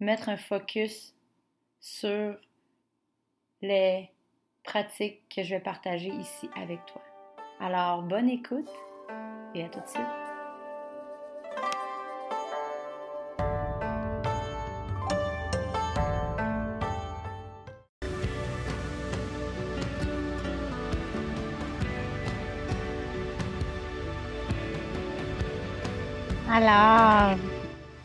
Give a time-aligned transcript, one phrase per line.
[0.00, 1.14] mettre un focus
[1.80, 2.36] sur
[3.62, 4.10] les
[4.62, 7.02] pratiques que je vais partager ici avec toi.
[7.60, 8.70] Alors, bonne écoute
[9.54, 10.02] et à tout de suite.
[26.48, 27.36] Alors,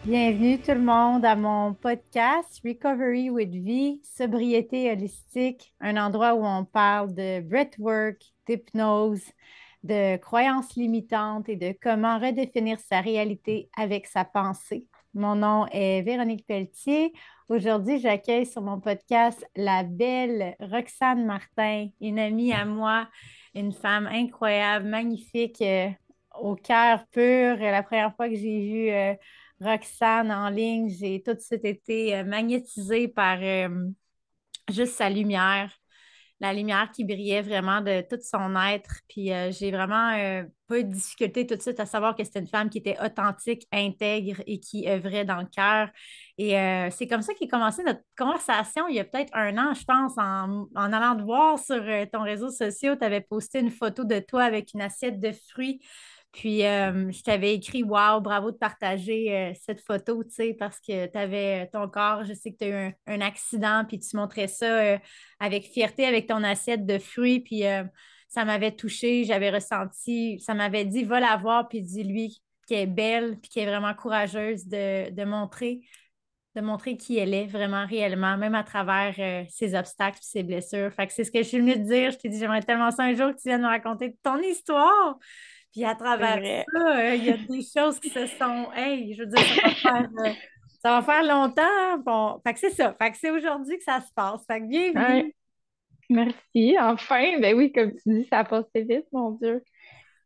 [0.03, 6.43] bienvenue tout le monde à mon podcast Recovery with V, sobriété holistique, un endroit où
[6.43, 9.21] on parle de breathwork, d'hypnose,
[9.83, 14.87] de croyances limitantes et de comment redéfinir sa réalité avec sa pensée.
[15.13, 17.13] Mon nom est Véronique Pelletier.
[17.47, 23.07] Aujourd'hui, j'accueille sur mon podcast la belle Roxane Martin, une amie à moi,
[23.53, 25.89] une femme incroyable, magnifique, euh,
[26.39, 27.57] au cœur pur.
[27.57, 29.13] La première fois que j'ai vu euh,
[29.61, 33.69] Roxane en ligne, j'ai tout de suite été euh, magnétisée par euh,
[34.71, 35.71] juste sa lumière,
[36.39, 38.95] la lumière qui brillait vraiment de tout son être.
[39.07, 40.11] Puis j'ai vraiment
[40.67, 42.97] pas eu de difficulté tout de suite à savoir que c'était une femme qui était
[42.99, 45.89] authentique, intègre et qui œuvrait dans le cœur.
[46.39, 46.55] Et
[46.89, 50.13] c'est comme ça qu'est commencé notre conversation il y a peut-être un an, je pense,
[50.17, 52.97] en, en allant te voir sur ton réseau social.
[52.97, 55.79] Tu avais posté une photo de toi avec une assiette de fruits
[56.31, 60.79] puis, euh, je t'avais écrit Wow, bravo de partager euh, cette photo, tu sais, parce
[60.79, 63.99] que tu avais euh, ton corps, je sais que tu as eu un, accident, puis
[63.99, 64.97] tu montrais ça
[65.39, 67.63] avec fierté avec ton assiette de fruits, puis
[68.29, 72.87] ça m'avait touchée, j'avais ressenti, ça m'avait dit Va la voir, puis dis-lui qu'elle est
[72.87, 75.81] belle, puis qu'elle est vraiment courageuse de, montrer
[76.55, 79.15] de montrer qui elle est vraiment réellement, même à travers
[79.49, 80.91] ses obstacles et ses blessures.
[80.93, 82.11] Fait que c'est ce que je suis venue te dire.
[82.11, 85.17] Je t'ai dit, j'aimerais tellement ça un jour que tu viennes me raconter ton histoire.
[85.71, 86.35] Puis à travers
[86.73, 88.67] ça, euh, il y a des choses qui se sont.
[88.75, 90.33] Hey, je veux dire, ça va faire, euh,
[90.83, 91.97] ça va faire longtemps.
[91.99, 92.93] Bon, fait que c'est ça.
[92.99, 94.45] Fait que c'est aujourd'hui que ça se passe.
[94.45, 95.33] Fait que bienvenue.
[96.09, 96.75] Merci.
[96.77, 99.63] Enfin, ben oui, comme tu dis, ça a passé vite, mon Dieu.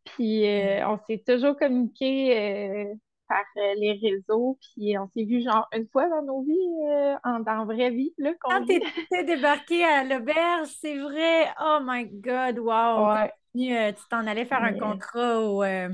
[0.03, 2.95] Puis euh, on s'est toujours communiqué
[3.27, 7.65] par les réseaux, puis on s'est vu genre une fois dans nos vies, en, dans
[7.65, 8.13] vraie vie.
[8.17, 11.47] Là, Quand t'es débarqué à l'auberge, c'est vrai.
[11.61, 13.27] Oh my God, wow!
[13.55, 15.89] Euh, tu t'en allais faire un contrat euh,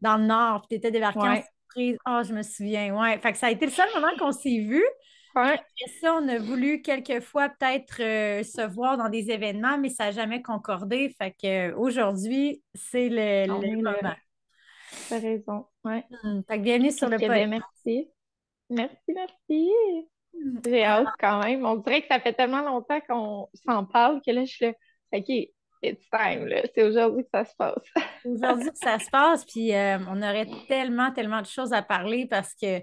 [0.00, 1.98] dans le Nord, puis tu étais débarqué en surprise.
[2.06, 3.18] Oh, je me souviens, ouais.
[3.18, 4.82] Fait que ça a été le seul moment qu'on s'est vu.
[5.34, 5.60] Après
[6.00, 10.12] ça, on a voulu quelquefois peut-être euh, se voir dans des événements, mais ça n'a
[10.12, 11.14] jamais concordé.
[11.18, 14.14] Fait qu'aujourd'hui, c'est le, moment.
[15.08, 15.66] Tu as raison.
[15.84, 16.04] Ouais.
[16.22, 17.48] Hmm, fait que bienvenue sur le podcast.
[17.48, 18.08] Merci.
[18.70, 19.70] Merci, merci.
[20.64, 21.66] J'ai hâte quand même.
[21.66, 24.72] On dirait que ça fait tellement longtemps qu'on s'en parle que là, je suis là.
[25.12, 25.30] OK,
[25.82, 27.82] it's time, C'est aujourd'hui que ça se passe.
[28.24, 32.26] aujourd'hui que ça se passe, puis euh, on aurait tellement, tellement de choses à parler
[32.26, 32.82] parce que,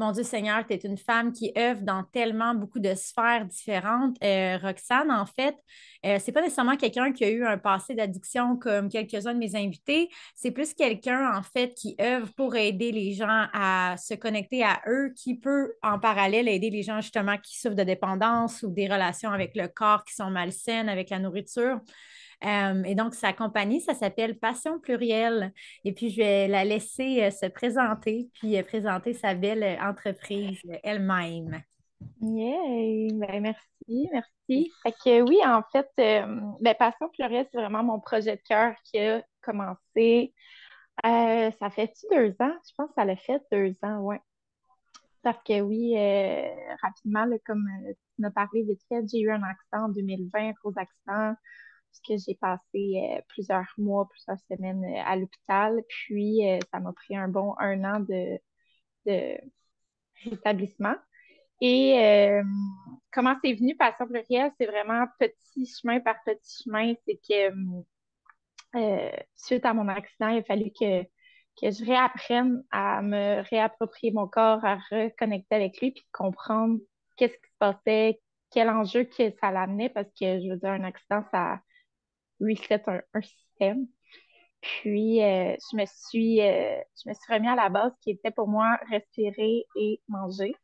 [0.00, 4.16] mon Dieu Seigneur, tu es une femme qui œuvre dans tellement beaucoup de sphères différentes.
[4.24, 5.54] Euh, Roxane, en fait,
[6.06, 9.54] euh, c'est pas nécessairement quelqu'un qui a eu un passé d'addiction comme quelques-uns de mes
[9.54, 10.08] invités.
[10.34, 14.80] C'est plus quelqu'un, en fait, qui œuvre pour aider les gens à se connecter à
[14.88, 18.88] eux, qui peut, en parallèle, aider les gens justement qui souffrent de dépendance ou des
[18.88, 21.78] relations avec le corps qui sont malsaines, avec la nourriture.
[22.44, 25.52] Euh, et donc, sa compagnie, ça s'appelle Passion Plurielle.
[25.84, 30.60] Et puis, je vais la laisser euh, se présenter, puis euh, présenter sa belle entreprise
[30.82, 31.62] elle-même.
[32.22, 33.10] Yay!
[33.12, 34.72] Ben, merci, merci.
[34.82, 38.98] Fait que oui, en fait, ben, Passion Plurielle, c'est vraiment mon projet de cœur qui
[38.98, 40.34] a commencé.
[41.04, 42.54] ça fait-tu deux ans?
[42.66, 44.16] Je pense que ça l'a fait deux ans, oui.
[45.22, 45.94] Parce que oui,
[46.82, 48.80] rapidement, comme tu m'as parlé vite
[49.12, 51.34] j'ai eu un accident en 2020, un gros accident
[52.06, 55.82] que j'ai passé euh, plusieurs mois, plusieurs semaines euh, à l'hôpital.
[55.88, 58.38] Puis, euh, ça m'a pris un bon un an de,
[59.06, 59.38] de
[60.24, 60.94] rétablissement.
[61.62, 62.40] Et
[63.12, 64.50] comment c'est venu Passion plurielle?
[64.58, 66.94] C'est vraiment petit chemin par petit chemin.
[67.06, 67.52] C'est que
[69.36, 74.26] suite à mon accident, il a fallu que, que je réapprenne à me réapproprier mon
[74.26, 76.78] corps, à reconnecter avec lui, puis comprendre
[77.18, 80.84] qu'est-ce qui se passait, quel enjeu que ça l'amenait, parce que je veux dire, un
[80.84, 81.60] accident, ça
[82.40, 83.86] reset un, un système.
[84.60, 88.30] Puis, euh, je, me suis, euh, je me suis remis à la base qui était
[88.30, 90.54] pour moi respirer et manger,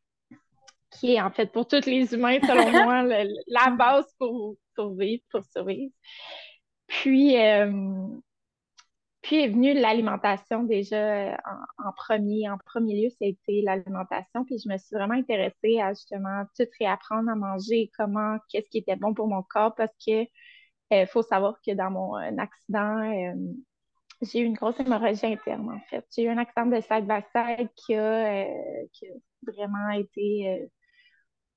[0.90, 3.02] qui est en fait pour tous les humains, selon moi,
[3.46, 5.92] la base pour, pour vivre, pour survivre.
[6.86, 8.06] Puis, euh,
[9.22, 11.36] puis est venue l'alimentation déjà
[11.78, 12.48] en, premier.
[12.50, 14.44] En premier lieu, c'était l'alimentation.
[14.44, 18.78] Puis je me suis vraiment intéressée à justement tout réapprendre à manger, comment, qu'est-ce qui
[18.78, 20.26] était bon pour mon corps, parce que
[20.90, 23.34] il faut savoir que dans mon accident,
[24.22, 26.04] j'ai eu une grosse hémorragie interne, en fait.
[26.14, 29.12] J'ai eu un accident de side-by-side qui, a, euh, qui a
[29.42, 30.68] vraiment été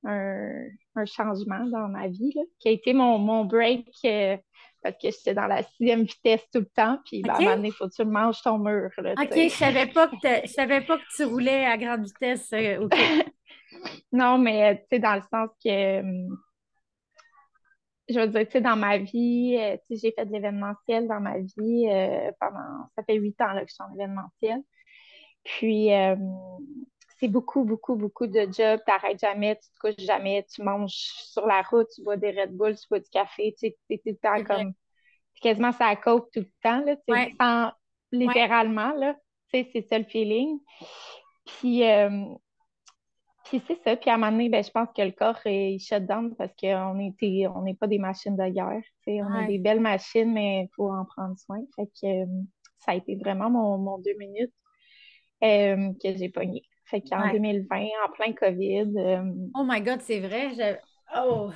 [0.06, 4.38] euh, un, changement dans ma vie, là, qui a été mon, mon break euh,
[4.82, 7.00] parce que j'étais dans la sixième vitesse tout le temps.
[7.06, 8.90] Puis, ben, à un moment donné, il faut que tu manges ton mur.
[8.98, 12.52] Là, OK, je savais pas que je savais pas que tu roulais à grande vitesse.
[14.12, 16.02] non, mais tu sais, dans le sens que
[18.10, 21.08] je veux dire, tu sais, dans ma vie, euh, tu sais, j'ai fait de l'événementiel
[21.08, 24.62] dans ma vie euh, pendant, ça fait huit ans là, que je suis en événementiel.
[25.44, 26.16] Puis, euh,
[27.20, 28.80] c'est beaucoup, beaucoup, beaucoup de jobs.
[28.86, 32.32] Tu n'arrêtes jamais, tu te couches jamais, tu manges sur la route, tu bois des
[32.32, 34.74] Red Bull, tu bois du café, tu sais, tout le temps comme,
[35.42, 37.72] quasiment ça coke tout le temps, là, tu sais, sans,
[38.12, 39.16] littéralement, là,
[39.54, 40.60] tu sais, c'est ça le feeling.
[41.46, 41.84] Puis,
[43.50, 43.96] puis c'est ça.
[43.96, 46.52] Puis à un moment donné, ben, je pense que le corps est shut down parce
[46.60, 48.82] qu'on n'est pas des machines de guerre.
[49.08, 51.60] On a des belles machines, mais il faut en prendre soin.
[51.76, 52.26] Fait que euh,
[52.78, 54.54] ça a été vraiment mon, deux minutes
[55.44, 56.64] euh, que j'ai pogné.
[56.86, 58.94] Fait qu'en 2020, en plein COVID.
[58.98, 59.24] Euh,
[59.56, 60.80] oh my God, c'est vrai.
[61.18, 61.50] Oh!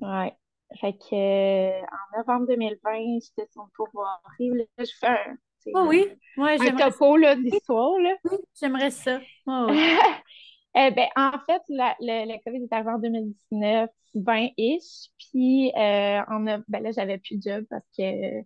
[0.00, 0.32] Ouais.
[0.80, 4.20] Fait que en novembre 2020, j'étais sur le pourvoir.
[4.38, 5.36] Là, je fais un.
[5.74, 6.06] Oh oui,
[6.36, 7.92] ouais, un topo d'histoire.
[8.24, 9.20] Oui, j'aimerais ça.
[9.46, 9.66] Oh,
[10.74, 11.94] Eh ben, en fait, la,
[12.44, 15.10] COVID est arrivé en 2019, 20-ish.
[15.18, 16.22] Puis, euh,
[16.68, 18.42] ben là, j'avais plus de job parce que,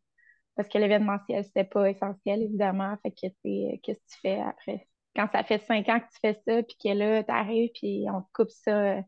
[0.57, 2.97] parce que l'événementiel, c'était pas essentiel, évidemment.
[3.03, 4.89] Fait que, qu'est-ce que tu fais après?
[5.15, 8.07] Quand ça fait cinq ans que tu fais ça, puis que là, tu arrives, puis
[8.11, 9.03] on te coupe ça,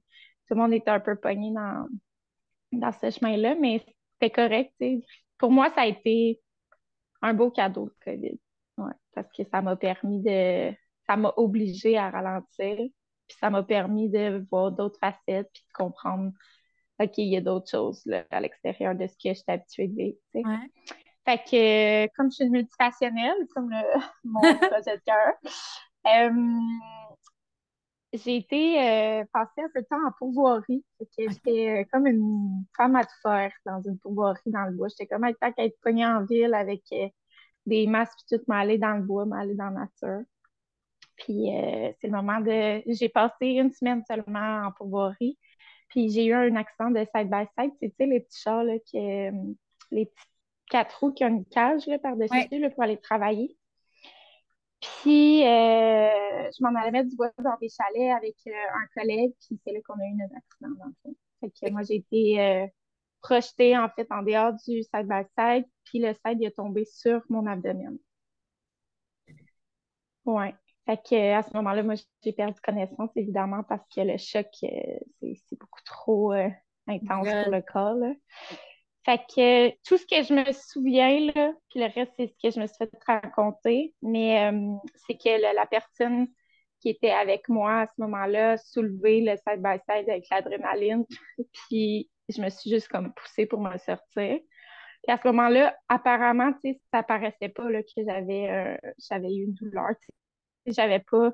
[0.46, 1.86] tout le monde est un peu pogné dans,
[2.72, 3.82] dans ce chemin-là, mais
[4.14, 4.74] c'était correct.
[5.38, 6.42] Pour moi, ça a été
[7.22, 8.38] un beau cadeau, le COVID.
[8.78, 10.74] Ouais, parce que ça m'a permis de.
[11.06, 12.78] Ça m'a obligé à ralentir
[13.34, 16.32] puis ça m'a permis de voir d'autres facettes, puis de comprendre,
[17.00, 19.96] OK, il y a d'autres choses là, à l'extérieur de ce que j'étais habituée de
[19.96, 20.18] vivre.
[21.24, 23.76] Fait que, comme je suis une multipassionnelle, comme le,
[24.24, 25.34] mon projet de cœur,
[26.06, 26.60] euh,
[28.12, 30.84] j'ai été euh, passer un peu de temps en pourvoirie.
[31.18, 34.88] J'étais euh, comme une femme à tout faire dans une pourvoirie dans le bois.
[34.88, 36.82] J'étais comme être qu'à être pognée en ville avec
[37.66, 40.24] des masques puis tout, m'aller dans le bois, m'aller dans la nature.
[41.16, 42.82] Puis euh, c'est le moment de.
[42.86, 45.38] J'ai passé une semaine seulement en pourvoirie.
[45.88, 47.72] Puis j'ai eu un accident de side-by-side.
[47.80, 49.30] Tu sais, les petits chars, là, qui, euh,
[49.90, 50.26] les petits
[50.68, 53.56] quatre roues qui ont une cage par-dessus là, pour aller travailler.
[54.80, 59.58] Puis, euh, je m'en allais mettre du bois dans des chalets avec un collègue, puis
[59.64, 61.14] c'est là qu'on a eu un accident, dans le fond.
[61.40, 62.68] Fait que moi, j'ai été
[63.22, 67.46] projetée, en fait, en dehors du side-by-side, puis le side, il est tombé sur mon
[67.46, 67.96] abdomen.
[70.26, 70.54] Ouais.
[70.86, 74.98] Fait que, à ce moment-là, moi, j'ai perdu connaissance, évidemment, parce que le choc, euh,
[75.22, 76.48] c'est beaucoup trop euh,
[76.86, 78.14] intense pour le corps.
[79.04, 82.54] Fait que tout ce que je me souviens, là, puis le reste, c'est ce que
[82.54, 84.74] je me suis fait raconter, mais euh,
[85.06, 86.26] c'est que la personne
[86.80, 91.04] qui était avec moi à ce moment-là a soulevé le side-by-side avec l'adrénaline,
[91.68, 94.38] puis je me suis juste comme poussée pour me sortir.
[95.02, 99.44] Puis à ce moment-là, apparemment, tu sais, ça paraissait pas là, que j'avais j'avais eu
[99.44, 99.94] une douleur
[100.66, 101.32] j'avais pas,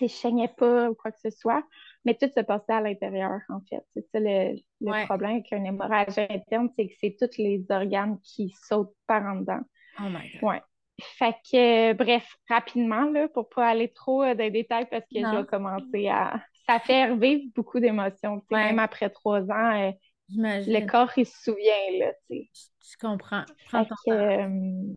[0.00, 1.62] je saignais pas ou quoi que ce soit,
[2.04, 3.82] mais tout se passait à l'intérieur, en fait.
[3.94, 8.54] C'est ça le, problème avec une hémorragie interne, c'est que c'est tous les organes qui
[8.66, 9.60] sautent par en dedans.
[10.00, 10.42] Oh my God.
[10.42, 10.62] Ouais.
[11.00, 15.20] Fait que, bref, rapidement, là, pour pas aller trop euh, dans les détails, parce que
[15.20, 16.40] je vais commencer à.
[16.68, 18.42] Ça fait revivre beaucoup d'émotions.
[18.50, 19.90] Même après trois ans, euh,
[20.28, 22.50] le corps, il se souvient, là, tu sais.
[22.92, 23.44] Je comprends.
[23.66, 24.94] Prends fait, que, euh,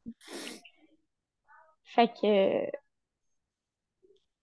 [1.84, 2.78] fait que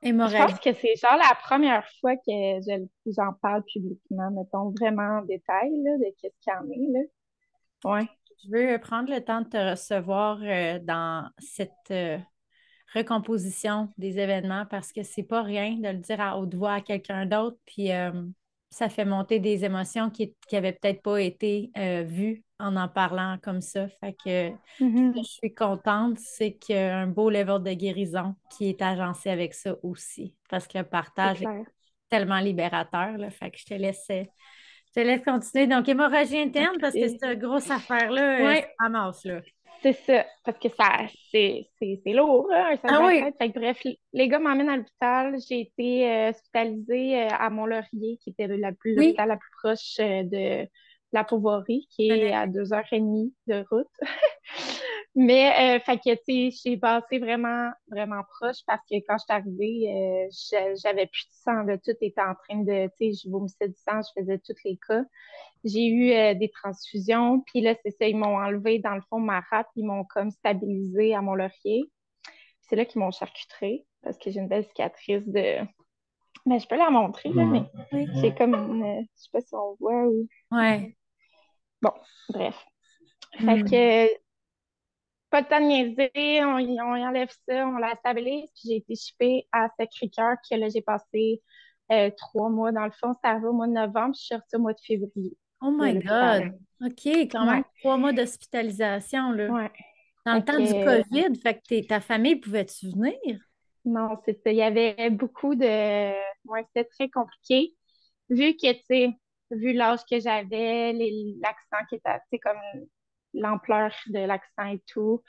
[0.05, 2.61] je pense que c'est genre la première fois que
[3.07, 6.93] j'en parle publiquement, mettons vraiment en détail là, de ce qu'il y en est.
[6.93, 7.97] Là.
[7.97, 8.09] Ouais.
[8.45, 12.19] Je veux prendre le temps de te recevoir euh, dans cette euh,
[12.95, 16.81] recomposition des événements parce que c'est pas rien de le dire à haute voix à
[16.81, 17.57] quelqu'un d'autre.
[17.65, 18.11] Puis euh,
[18.71, 21.71] ça fait monter des émotions qui n'avaient peut-être pas été
[22.07, 23.88] vues en en parlant comme ça.
[24.00, 25.14] Fait que Mhm.
[25.16, 29.30] je suis contente, c'est qu'il y a un beau level de guérison qui est agencé
[29.30, 30.35] avec ça aussi.
[30.49, 31.49] Parce que le C'est partage est
[32.11, 33.18] tellement libérateur.
[33.18, 34.25] Là, fait que je te laisse, je
[34.94, 35.66] te laisse continuer.
[35.66, 37.18] Donc, hémorragie interne, parce que Parfait.
[37.21, 38.66] cette grosse affaire-là, euh, Ouais.
[39.25, 39.40] là.
[39.83, 43.23] C'est ça, parce que ça, c'est, c'est, c'est lourd, hein, un Ah oui.
[43.38, 43.83] Fait que bref,
[44.14, 45.37] les gars m'emmènent à l'hôpital.
[45.47, 49.06] J'ai été euh, hospitalisée euh, à Mont-Laurier, qui était la plus, Oui.
[49.09, 50.68] l'hôpital la plus proche euh, de
[51.14, 53.88] la Pauvoirie, qui est à deux heures et demie de route.
[55.16, 59.23] Mais, euh, fait que, tu sais, j'ai passé vraiment, vraiment proche parce que quand je
[59.25, 61.78] suis arrivée, euh, j'a- j'avais plus de sang, là.
[61.78, 64.76] Tout était en train de, tu sais, je vomissais du sang, je faisais tous les
[64.87, 65.04] cas.
[65.62, 69.21] J'ai eu euh, des transfusions, puis là, c'est ça, ils m'ont enlevé dans le fond
[69.21, 71.85] ma rate, ils m'ont comme stabilisé à mon laurier.
[72.62, 75.59] C'est là qu'ils m'ont charcutré parce que j'ai une belle cicatrice de.
[76.44, 78.09] Mais je peux la montrer, là, mais Oui.
[78.21, 78.83] c'est comme une.
[78.83, 80.26] euh, Je sais pas si on voit ou.
[80.50, 80.97] Ouais.
[82.29, 82.57] Bref.
[83.38, 83.71] Fait Mm.
[83.71, 84.25] que.
[85.31, 88.95] Pas de temps de niaiser, on, on enlève ça, on la stabilise, puis j'ai été
[88.95, 91.43] shippée à Sacré-Cœur, que là, j'ai passé
[91.91, 93.12] euh, trois mois dans le fond.
[93.21, 95.37] C'est arrivé au mois de novembre, puis je suis sortie au mois de février.
[95.61, 95.95] Oh my.
[95.99, 96.53] God.
[96.85, 97.64] OK, quand même Ouais.
[97.81, 99.49] trois mois d'hospitalisation, là.
[99.50, 99.73] Ouais.
[100.25, 103.41] Dans le temps du COVID, fait que ta famille pouvait-tu venir?
[103.85, 104.50] Non, c'est ça.
[104.53, 105.67] Il y avait beaucoup de.
[106.49, 107.75] Ouais, c'était très compliqué.
[108.31, 109.11] Vu que, tu sais,
[109.51, 110.93] vu l'âge que j'avais,
[111.43, 112.59] l'accent qui était, tu sais, comme
[113.35, 115.23] l'ampleur de l'accent et tout,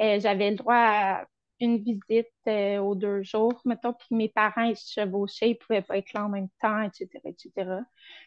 [0.00, 1.26] euh, j'avais le droit à
[1.60, 5.82] une visite euh, aux deux jours, mettons, puis mes parents, ils se chevauchaient, ils pouvaient
[5.82, 7.80] pas être là en même temps, etc., etc.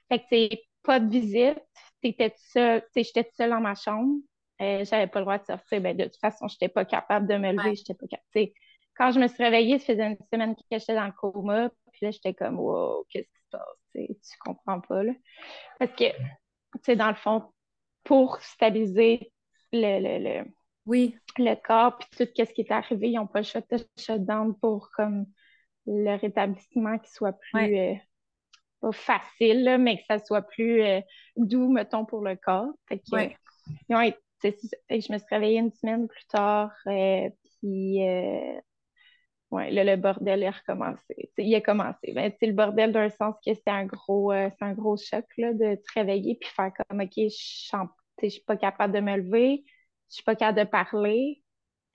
[0.10, 1.60] Fait que, tu sais, pas de visite,
[2.02, 4.16] t'étais seule, tu sais, j'étais toute seule dans ma chambre,
[4.62, 7.36] euh, j'avais pas le droit de sortir, ben, de toute façon, j'étais pas capable de
[7.36, 7.76] me lever, Ouais.
[7.76, 8.52] j'étais pas capable,
[8.98, 12.06] quand je me suis réveillée, ça faisait une semaine que j'étais dans le coma, puis
[12.06, 13.85] là, j'étais comme, wow, qu'est-ce qui se passe?
[13.96, 15.14] Tu comprends pas, là.
[15.80, 17.52] Parce que, tu sais, dans le fond,
[18.04, 19.32] pour stabiliser
[19.72, 20.46] le, le, le,
[20.86, 21.18] Oui.
[21.38, 24.56] le corps, puis tout ce qui est arrivé, ils n'ont pas le choix de shutdown
[24.60, 25.26] pour, comme,
[25.88, 27.94] le rétablissement qui soit plus, euh,
[28.82, 31.02] pas facile, là, mais que ça soit plus euh,
[31.36, 32.72] doux, mettons, pour le corps.
[32.88, 33.38] Fait que, Ouais.
[33.90, 34.20] ils ont été-.
[34.42, 34.52] Fait
[35.00, 37.30] que je me suis réveillée une semaine plus tard, euh,
[37.62, 38.00] puis
[39.52, 41.30] ouais, là, le bordel est recommencé.
[41.34, 42.14] T'sais, il a commencé.
[42.14, 45.26] Ben, t'sais, le bordel, d'un sens que c'était un gros, euh, c'est un gros choc
[45.38, 49.64] là, de te réveiller puis faire comme OK, je suis pas capable de me lever,
[50.10, 51.42] je suis pas capable de parler.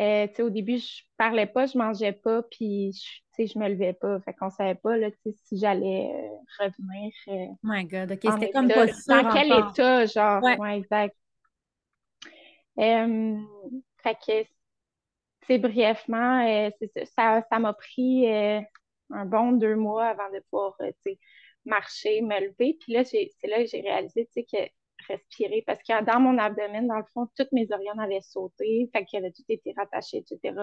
[0.01, 2.93] Euh, au début, je parlais pas, je mangeais pas, puis
[3.39, 4.19] je, me levais pas.
[4.21, 7.13] Fait qu'on savait pas là, si j'allais euh, revenir.
[7.29, 8.13] Oh my God.
[8.13, 9.71] OK, c'était comme pas sûr Dans quel encore.
[9.71, 10.43] état, genre?
[10.43, 10.59] Ouais.
[10.59, 11.15] Ouais, exact.
[12.77, 14.49] Fait que,
[15.59, 16.71] brièvement, euh,
[17.17, 18.61] ça, ça, m'a pris euh,
[19.11, 20.91] un bon deux mois avant de pouvoir, euh,
[21.65, 22.77] marcher, me lever.
[22.81, 24.57] Puis là, c'est là que j'ai réalisé, que
[25.09, 29.05] respirer, parce que dans mon abdomen, dans le fond, tous mes organes avaient sauté, fait
[29.05, 30.55] qu'il avait tout été rattaché, etc.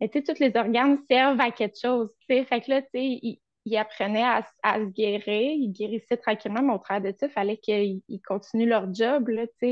[0.00, 2.44] Et tu sais, tous les organes servent à quelque chose, tu sais.
[2.44, 6.74] Fait que là, tu sais, ils, apprenaient à, à se guérir, ils guérissaient tranquillement, mais
[6.74, 9.30] au travers de ça, il fallait qu'ils ils continuent leur job,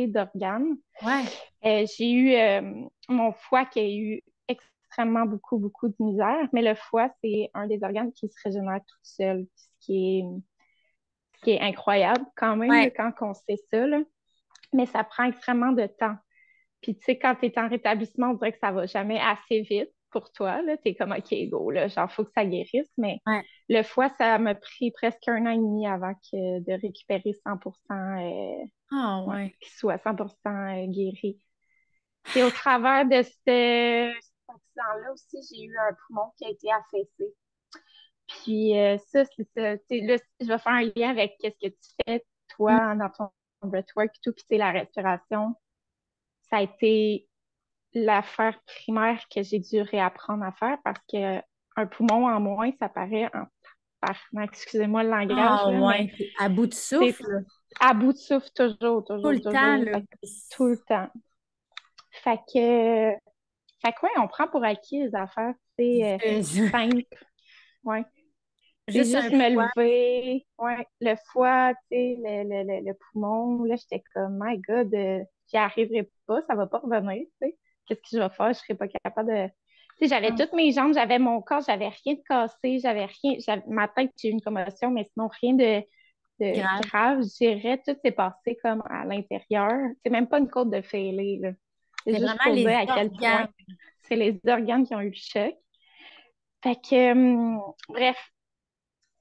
[0.08, 0.76] d'organes.
[1.02, 1.22] Ouais.
[1.64, 6.62] Euh, j'ai eu euh, mon foie qui a eu extrêmement beaucoup, beaucoup de misère, mais
[6.62, 10.25] le foie, c'est un des organes qui se régénère tout seul, ce qui est,
[11.37, 12.92] ce qui est incroyable quand même, Ouais.
[12.96, 14.00] quand on sait ça, là.
[14.72, 16.16] Mais ça prend extrêmement de temps.
[16.80, 19.61] Puis, tu sais, quand tu es en rétablissement, on dirait que ça va jamais assez
[19.61, 20.61] vite pour toi.
[20.85, 23.42] Tu es comme, OK, go, là, genre, faut que ça guérisse, mais Ouais.
[23.69, 27.95] le foie, ça m'a pris presque un an et demi avant que de récupérer 100%,
[28.21, 31.42] euh, Ah ouais, qu'il soit 100% guéri.
[32.37, 36.69] Et au travers de ce- cet accident-là aussi, j'ai eu un poumon qui a été
[36.73, 37.35] affaissé.
[38.26, 39.73] Puis euh, ça, c'est ça.
[39.90, 42.25] Là, je vais faire un lien avec ce que tu fais,
[42.57, 43.31] toi, dans ton
[43.69, 45.54] breathwork et tout, puis sais, la respiration.
[46.50, 47.28] Ça a été
[47.94, 51.40] l'affaire primaire que j'ai dû réapprendre à faire parce que
[51.76, 53.46] un poumon en moins, ça paraît en.
[54.42, 56.12] Excusez-moi le langage, Ah là, ouais.
[56.38, 57.44] À bout de souffle.
[57.80, 59.52] à bout de souffle toujours, toujours, Tout le toujours.
[59.52, 60.00] temps, là.
[60.50, 61.08] tout le temps.
[62.11, 63.12] Fait que,
[63.82, 67.02] fait que ouais, on prend pour acquis les affaires, euh, Euh, simples.
[67.84, 68.04] Ouais.
[68.88, 69.68] C'est Juste juste me foie.
[69.76, 73.64] lever, ouais, le foie, tu sais, le, le, le, le poumon.
[73.64, 77.58] Là, j'étais comme, my God, euh, j'y arriverai pas, ça va pas revenir, tu sais.
[77.86, 78.48] Qu'est-ce que je vais faire?
[78.52, 79.46] Je serais pas capable de.
[79.48, 79.52] Tu
[79.98, 80.36] sais, j'avais Ah.
[80.38, 83.34] toutes mes jambes, j'avais mon corps, j'avais rien de cassé, j'avais rien.
[83.38, 85.80] j'avais- Ma tête, j'ai eu une commotion, mais sinon, rien de,
[86.40, 86.80] de Grave.
[86.82, 87.18] grave.
[87.22, 89.70] Je dirais, tout s'est passé comme à l'intérieur.
[90.02, 91.50] C'est même pas une côte de fêlée, là.
[92.04, 93.48] C'est juste pour dire à quel point.
[94.02, 95.54] c'est les organes qui ont eu le choc.
[96.64, 98.18] Fait que, hum, bref,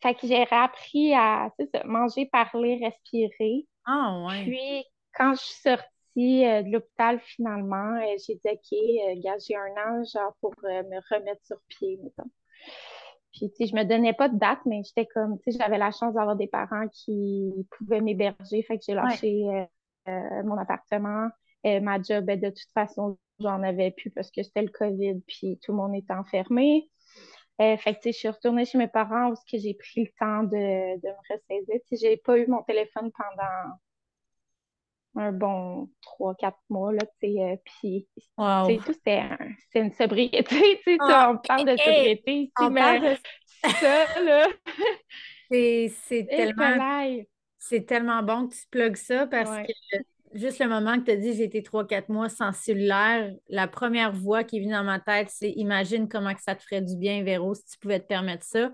[0.01, 1.49] fait que j'ai réappris à
[1.85, 3.67] manger, parler, respirer.
[3.85, 4.43] Ah, ouais.
[4.45, 5.85] Puis, quand je suis sortie
[6.17, 11.15] euh, de l'hôpital, finalement, euh, j'ai dit, OK, euh, j'ai un an, genre, pour me
[11.15, 12.29] remettre sur pied, mettons.
[13.33, 15.77] Puis, tu sais, je me donnais pas de date, mais j'étais comme, tu sais, j'avais
[15.77, 18.61] la chance d'avoir des parents qui pouvaient m'héberger.
[18.63, 19.45] Fait que j'ai lâché
[20.07, 21.29] mon appartement.
[21.63, 25.59] ma job, ben, de toute façon, j'en avais plus parce que c'était le COVID, puis
[25.63, 26.89] tout le monde était enfermé.
[27.61, 30.99] Euh, fait que, je suis retournée chez mes parents où j'ai pris le temps de,
[30.99, 31.79] de me ressaisir.
[31.91, 33.75] J'ai pas eu mon téléphone pendant
[35.15, 35.89] un bon
[36.19, 38.67] 3-4 mois, là, tu sais, euh, puis, wow.
[38.77, 40.43] tout, c'est une sobriété,
[40.85, 43.17] tu sais, ah, on parle de sobriété ici, mais
[43.63, 44.47] ça, là...
[45.49, 47.23] c'est tellement...
[47.63, 49.97] C'est tellement bon que tu plugues ça parce que
[50.33, 54.11] juste le moment que tu as dit j'ai été 3-4 mois sans cellulaire, la première
[54.11, 57.23] voix qui vient dans ma tête, c'est imagine comment que ça te ferait du bien,
[57.23, 58.71] Véro, si tu pouvais te permettre ça.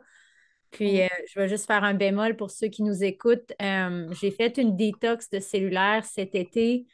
[0.72, 3.52] Puis, euh, je vais juste faire un bémol pour ceux qui nous écoutent.
[3.62, 6.86] Euh, j'ai fait une détox de cellulaire cet été.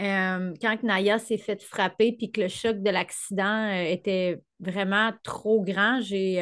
[0.00, 5.62] Euh, quand Naya s'est fait frapper puis que le choc de l'accident était vraiment trop
[5.62, 6.40] grand, j'ai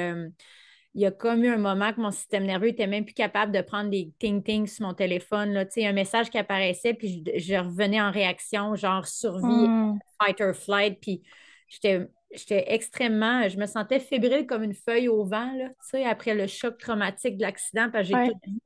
[0.95, 3.53] il y a comme eu un moment que mon système nerveux était même plus capable
[3.53, 5.53] de prendre des ting-ting sur mon téléphone.
[5.53, 5.65] Là.
[5.77, 9.99] Un message qui apparaissait, puis je, revenais en réaction, genre survie, hmm.
[10.21, 10.99] fight or flight.
[11.01, 11.23] Puis
[11.69, 16.79] j'étais extrêmement, je me sentais fébrile comme une feuille au vent, là, après le choc
[16.79, 18.61] traumatique de l'accident, parce que j'ai tout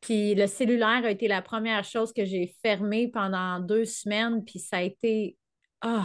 [0.00, 4.58] Puis le cellulaire a été la première chose que j'ai fermée pendant deux semaines, puis
[4.58, 5.36] ça a été,
[5.84, 6.02] oh,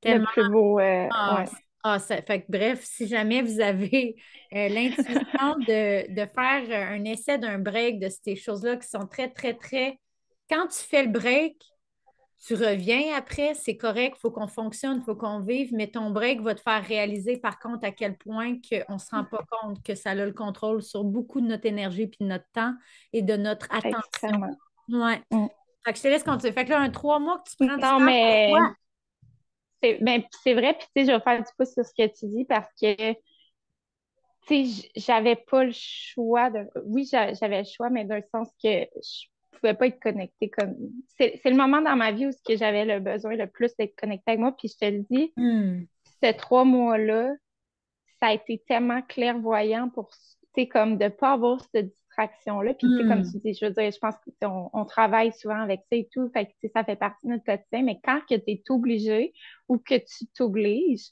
[0.00, 0.28] tellement...
[0.36, 1.44] Le plus beau, euh, ah,
[1.84, 4.16] ah, ça, fait bref, si jamais vous avez
[4.52, 9.54] euh, l'intuition de, faire un essai d'un break de ces choses-là qui sont très, très,
[9.54, 9.98] très.
[10.50, 11.56] Quand tu fais le break,
[12.46, 16.10] tu reviens après, c'est correct, il faut qu'on fonctionne, il faut qu'on vive, mais ton
[16.10, 18.54] break va te faire réaliser par contre à quel point
[18.88, 21.66] on ne se rend pas compte que ça a le contrôle sur beaucoup de notre
[21.66, 22.74] énergie puis de notre temps
[23.12, 24.56] et de notre attention.
[24.88, 25.20] Ouais.
[25.30, 25.46] Mm.
[25.84, 26.52] Fait que je te laisse continuer.
[26.52, 28.52] Fait que là, un trois mois que tu prends non, mais...
[29.80, 32.26] C'est ben, vrai, puis tu sais, je vais faire du pouce sur ce que tu
[32.26, 33.12] dis parce que
[34.48, 36.66] tu sais, j'avais pas le choix de.
[36.84, 39.26] Oui, j'avais le choix, mais d'un sens que je
[39.58, 40.74] pouvais pas être connectée comme.
[41.16, 44.40] C'est le moment dans ma vie où j'avais le besoin le plus d'être connectée avec
[44.40, 44.54] moi.
[44.56, 45.84] Puis je te le dis, hmm.
[46.22, 47.32] ces trois mois-là,
[48.20, 52.74] ça a été tellement clairvoyant pour, tu sais, comme de pas avoir cette distraction-là.
[52.74, 53.32] Puis, c'est comme hmm.
[53.32, 56.28] tu dis, je veux dire, je pense qu'on on travaille souvent avec ça et tout.
[56.32, 57.82] Fait que, ça fait partie de notre quotidien.
[57.82, 59.32] Mais quand que tu es obligé
[59.68, 61.10] ou que tu t'obliges,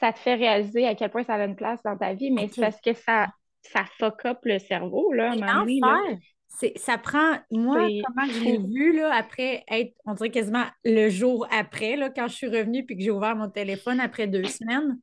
[0.00, 2.30] ça te fait réaliser à quel point ça a une place dans ta vie.
[2.30, 3.28] Mais c'est parce que ça,
[3.62, 5.64] ça fuck up le cerveau, là, à
[6.76, 11.46] ça prend, moi, comment je l'ai vu, là, après être, on dirait quasiment le jour
[11.50, 14.98] après, là, quand je suis revenue puis que j'ai ouvert mon téléphone après deux semaines,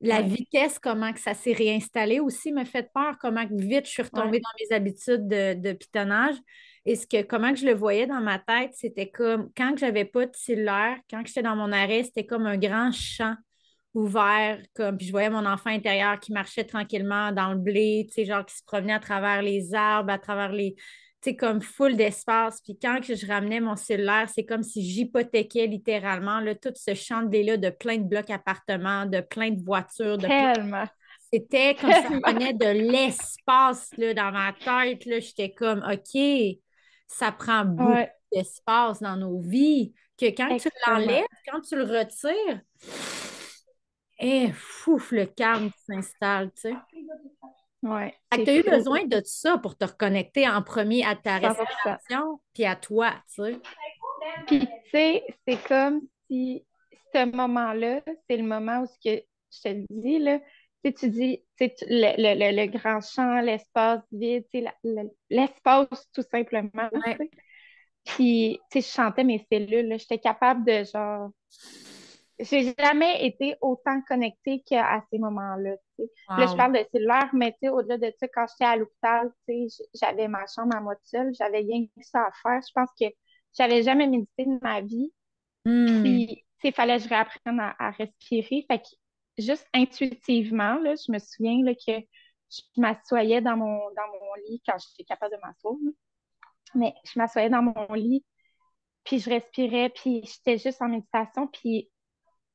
[0.00, 4.02] la vitesse, comment que ça s'est réinstallé aussi me fait peur, comment vite je suis
[4.02, 6.36] retombée dans mes habitudes de, pitonnage.
[6.84, 9.84] Et ce que, comment que je le voyais dans ma tête, c'était comme quand je
[9.84, 13.34] n'avais pas de cellulaire, quand j'étais dans mon arrêt, c'était comme un grand champ
[13.94, 18.14] ouvert, comme, puis je voyais mon enfant intérieur qui marchait tranquillement dans le blé, tu
[18.14, 20.74] sais, genre qui se promenait à travers les arbres, à travers les,
[21.20, 22.60] tu sais, comme full d'espace.
[22.60, 27.22] Puis quand je ramenais mon cellulaire, c'est comme si j'hypothéquais littéralement là, tout ce champ
[27.22, 30.18] de là de plein de blocs appartements, de plein de voitures.
[30.18, 30.86] De Tellement.
[31.32, 35.02] C'était comme ça prenait de l'espace dans ma tête.
[35.04, 36.22] J'étais comme, OK,
[37.06, 39.92] ça prend beaucoup d'espace dans nos vies.
[40.18, 42.60] Que quand tu l'enlèves, quand tu le retires,
[44.18, 46.74] eh, fouf, le calme s'installe, tu sais.
[47.82, 48.14] Ouais.
[48.32, 52.64] Tu as eu besoin de ça pour te reconnecter en premier à ta respiration puis
[52.64, 53.60] à toi, tu sais.
[54.46, 56.64] Puis, tu sais, c'est comme si
[57.14, 60.40] ce moment-là, c'est le moment où ce que je te dis, là,
[60.84, 64.44] tu dis, le, le, le, grand champ, l'espace vide,
[65.30, 66.88] l'espace tout simplement.
[68.04, 71.30] Puis, tu sais, je chantais mes cellules, j'étais capable de, genre,
[72.38, 75.76] j'ai jamais été autant connectée qu'à ces moments-là.
[76.28, 79.32] Là, je parle de cellulaire, mais au-delà de ça, quand j'étais à l'hôpital,
[79.94, 82.60] j'avais ma chambre à moi seule, j'avais rien que ça à faire.
[82.66, 83.06] Je pense que
[83.56, 85.12] j'avais jamais médité de ma vie.
[85.64, 86.02] Hmm.
[86.02, 88.64] Puis, il fallait que je réapprenne à, respirer.
[88.68, 88.86] Fait que
[89.38, 92.04] juste intuitivement, là, je me souviens là, que
[92.50, 95.74] je m'assoyais dans mon, dans mon lit quand j'étais capable de m'asseoir.
[96.74, 98.24] Mais je m'assoyais dans mon lit,
[99.04, 101.90] puis je respirais, puis j'étais juste en méditation, puis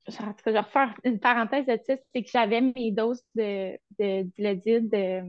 [0.07, 5.23] je vais refaire une parenthèse de ça, c'est que j'avais mes doses de, de,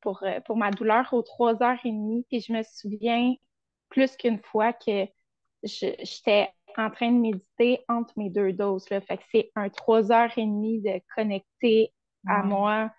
[0.00, 2.24] pour, euh, pour ma douleur aux 3h30.
[2.28, 3.34] Puis je me souviens
[3.90, 5.06] plus qu'une fois que
[5.62, 8.88] j'étais en train de méditer entre mes deux doses.
[8.90, 9.00] Là.
[9.00, 11.92] Fait que c'est un trois heures et demie de connecter
[12.26, 12.90] à moi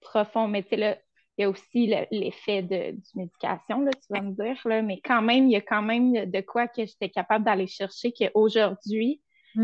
[0.00, 0.48] profond.
[0.48, 0.98] Mais tu sais, là,
[1.38, 5.00] il y a aussi l'effet de, du médication, là, tu vas me dire, là, mais
[5.04, 9.20] quand même, il y a quand même de quoi que j'étais capable d'aller chercher qu'aujourd'hui,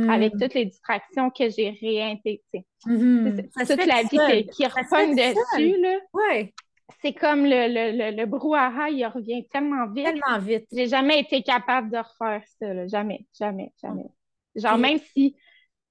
[0.09, 0.41] avec hmm.
[0.41, 2.67] toutes les distractions que j'ai réintégrées.
[2.87, 5.99] Mm toute la vie qui repogne dessus, là.
[6.13, 6.53] Ouais.
[7.01, 10.05] C'est comme le, le, le, brouhaha, il revient tellement vite.
[10.05, 10.67] Tellement vite.
[10.73, 12.87] J'ai jamais été capable de refaire ça, là.
[12.87, 14.07] Jamais, jamais, jamais.
[14.55, 15.35] Genre, même si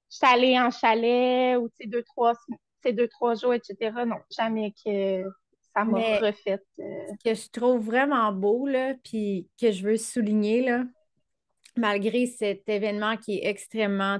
[0.09, 2.33] je suis allée en chalet ou, tu sais, deux, trois,
[2.85, 5.23] deux, trois jours, etc., non, jamais que
[5.73, 6.59] ça m'a refait.
[6.79, 10.83] Euh, ce que je trouve vraiment beau, là, puis que je veux souligner, là,
[11.77, 14.19] malgré cet événement qui est extrêmement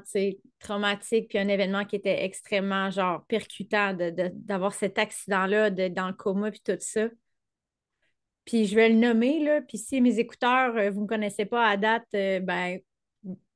[0.59, 6.51] traumatique, puis un événement qui était extrêmement genre percutant d'avoir cet accident-là, dans le coma,
[6.51, 7.07] puis tout ça.
[8.45, 11.45] Puis je vais le nommer, là, puis si mes écouteurs, euh, vous ne me connaissez
[11.45, 12.79] pas à date, euh, ben,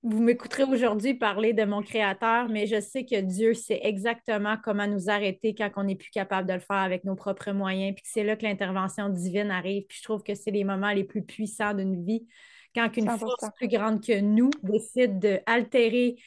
[0.04, 4.86] vous m'écouterez aujourd'hui parler de mon créateur, mais je sais que Dieu sait exactement comment
[4.86, 8.06] nous arrêter quand on n'est plus capable de le faire avec nos propres moyens, puis
[8.06, 9.86] c'est là que l'intervention divine arrive.
[9.88, 12.28] Puis je trouve que c'est les moments les plus puissants d'une vie
[12.76, 16.18] quand une force plus grande que nous décide d'altérer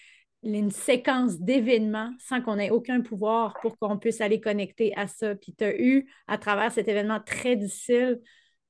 [0.43, 5.35] une séquence d'événements sans qu'on ait aucun pouvoir pour qu'on puisse aller connecter à ça.
[5.35, 8.21] Puis tu as eu, à travers cet événement très difficile,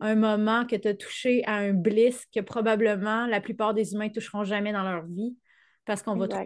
[0.01, 4.09] un moment que tu as touché à un bliss que probablement la plupart des humains
[4.09, 5.37] ne toucheront jamais dans leur vie
[5.85, 6.37] parce qu'on va tout.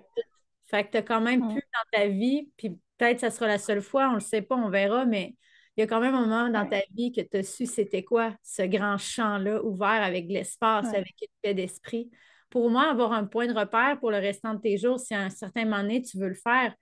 [0.64, 3.46] Fait que tu as quand même pu dans ta vie, puis peut-être que ça sera
[3.46, 5.36] la seule fois, on ne le sait pas, on verra, mais
[5.76, 8.04] il y a quand même un moment dans ta vie que tu as su c'était
[8.04, 12.10] quoi ce grand champ-là ouvert avec l'espace, avec une paix d'esprit.
[12.50, 15.20] Pour moi, avoir un point de repère pour le restant de tes jours, si à
[15.20, 16.74] un certain moment donné, tu veux le faire,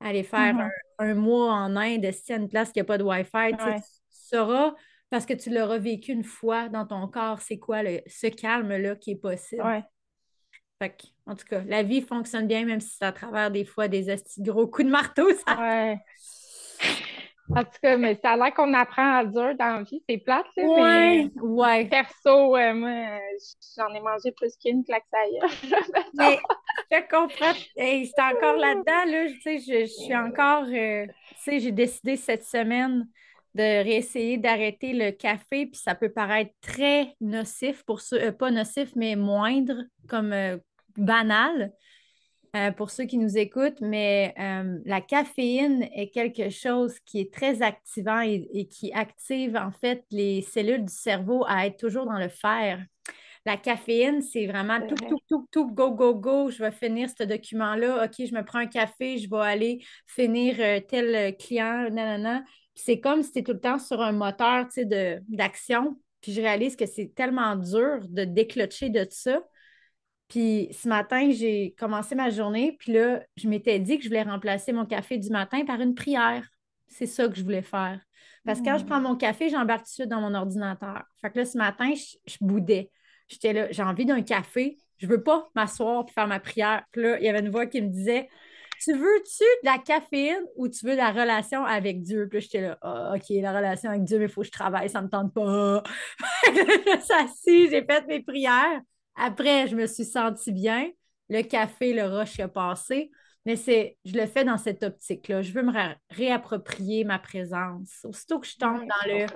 [0.00, 0.70] aller faire mm-hmm.
[1.00, 4.74] un, mois en Inde, si à une place qui n'a pas de Wi-Fi, tu sauras
[5.10, 8.96] parce que tu l'auras vécu une fois dans ton corps, c'est quoi le, ce calme-là
[8.96, 9.62] qui est possible.
[10.80, 13.88] Fait en tout cas, la vie fonctionne bien, même si c'est à travers des fois
[13.88, 15.28] des gros coups de marteau.
[15.46, 15.58] Ça...
[15.58, 15.98] Ouais.
[17.50, 20.02] En tout cas, mais ça a l'air qu'on apprend à dur dans la vie.
[20.08, 20.64] C'est plate, là.
[20.64, 21.84] Ouais, mais, ouais.
[21.86, 23.18] Perso, moi,
[23.76, 25.18] j'en ai mangé plus qu'une claque ça
[26.14, 26.38] mais
[26.90, 27.58] je comprends.
[27.76, 29.26] Hey, c'est encore là-dedans, là.
[29.28, 30.64] Tu sais, je, suis encore...
[30.64, 33.08] Euh, tu sais, j'ai décidé cette semaine
[33.54, 38.22] de réessayer d'arrêter le café, puis ça peut paraître très nocif pour ceux...
[38.22, 40.58] Euh, pas nocif, mais moindre, comme euh,
[40.96, 41.72] banal.
[42.56, 47.32] Euh, pour ceux qui nous écoutent, mais euh, la caféine est quelque chose qui est
[47.32, 52.18] très activant et, qui active en fait les cellules du cerveau à être toujours dans
[52.18, 52.82] le fer.
[53.44, 56.50] La caféine, c'est vraiment tout, tout, tout, tout, go, go, go.
[56.50, 58.04] Je vais finir ce document-là.
[58.04, 62.44] OK, je me prends un café, je vais aller finir euh, tel client, nanana.
[62.74, 64.68] C'est comme si tu tout le temps sur un moteur
[65.28, 65.98] d'action.
[66.22, 69.40] Puis je réalise que c'est tellement dur de déclocher de ça
[70.28, 74.22] puis ce matin, j'ai commencé ma journée, puis là, je m'étais dit que je voulais
[74.22, 76.46] remplacer mon café du matin par une prière.
[76.86, 78.00] C'est ça que je voulais faire.
[78.44, 81.02] Parce que quand je prends mon café, j'embarque tout de suite dans mon ordinateur.
[81.20, 82.90] Fait que là, ce matin, je, boudais.
[83.28, 84.78] J'étais là, j'ai envie d'un café.
[84.98, 86.82] Je veux pas m'asseoir pour faire ma prière.
[86.92, 88.28] Puis là, il y avait une voix qui me disait
[88.80, 92.28] Tu veux-tu de la caféine ou tu veux la relation avec Dieu?
[92.30, 94.88] Puis j'étais là, ah, OK, la relation avec Dieu, mais il faut que je travaille,
[94.88, 95.82] ça ne me tente pas.
[97.00, 98.80] ça, si, j'ai fait mes prières.
[99.18, 100.90] Après, je me suis sentie bien.
[101.28, 103.10] Le café, le rush a passé.
[103.44, 105.42] Mais c'est, je le fais dans cette optique-là.
[105.42, 105.72] Je veux me
[106.10, 108.00] réapproprier ma présence.
[108.04, 109.26] Aussitôt que je tombe dans le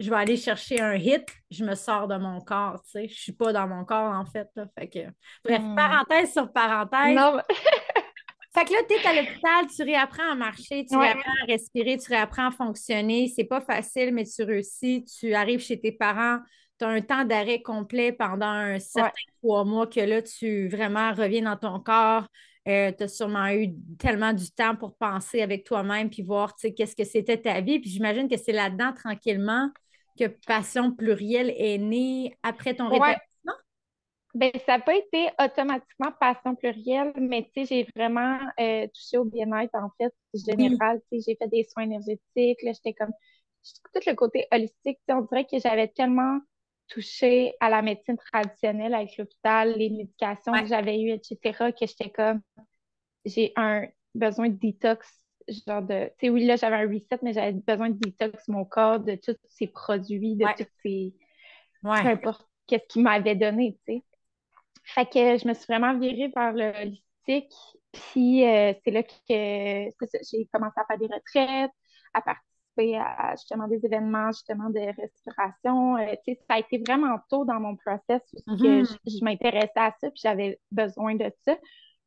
[0.00, 3.08] je vais aller chercher un hit, je me sors de mon corps, tu sais.
[3.08, 4.48] Je suis pas dans mon corps, en fait.
[4.78, 4.98] Fait que...
[5.44, 5.76] Bref, hmm.
[5.76, 7.14] parenthèse sur parenthèse.
[7.14, 7.38] Non,
[8.52, 11.98] Fait que là, tu es à l'hôpital, tu réapprends à marcher, tu réapprends à respirer,
[11.98, 13.32] tu réapprends à fonctionner.
[13.34, 15.04] C'est pas facile, mais tu réussis.
[15.04, 16.40] Tu arrives chez tes parents,
[16.80, 19.10] tu as un temps d'arrêt complet pendant un certain
[19.42, 22.26] trois mois que là, tu vraiment reviens dans ton corps.
[22.68, 26.96] Euh, tu as sûrement eu tellement du temps pour penser avec toi-même puis voir qu'est-ce
[26.96, 27.80] que c'était ta vie.
[27.80, 29.70] Puis j'imagine que c'est là-dedans, tranquillement,
[30.18, 33.54] que Passion plurielle est née après ton rétablissement?
[34.34, 39.74] Ben, ça n'a pas été automatiquement passion plurielle, mais j'ai vraiment euh, touché au bien-être
[39.74, 41.00] en fait, général.
[41.10, 43.10] J'ai fait des soins énergétiques, j'étais comme
[43.92, 46.38] tout le côté holistique, on dirait que j'avais tellement
[46.90, 52.10] touché à la médecine traditionnelle avec l'hôpital, les médications que j'avais eues, etc., que j'étais
[52.10, 52.40] comme,
[53.24, 55.08] j'ai un besoin de détox,
[55.66, 58.64] genre de, tu sais, oui, là, j'avais un reset, mais j'avais besoin de détox mon
[58.64, 61.14] corps de tous ces produits, de tous ces,
[61.82, 64.04] peu importe qu'est-ce qu'il m'avait donné, tu sais.
[64.82, 67.54] Fait que je me suis vraiment virée vers le holistique,
[67.92, 71.70] puis euh, c'est là que j'ai commencé à faire des retraites,
[72.14, 72.49] à participer
[72.80, 75.96] participer à justement des événements, justement de respiration.
[75.96, 78.98] Euh, ça a été vraiment tôt dans mon process que mm-hmm.
[79.06, 81.56] je, m'intéressais à ça, puis j'avais besoin de ça.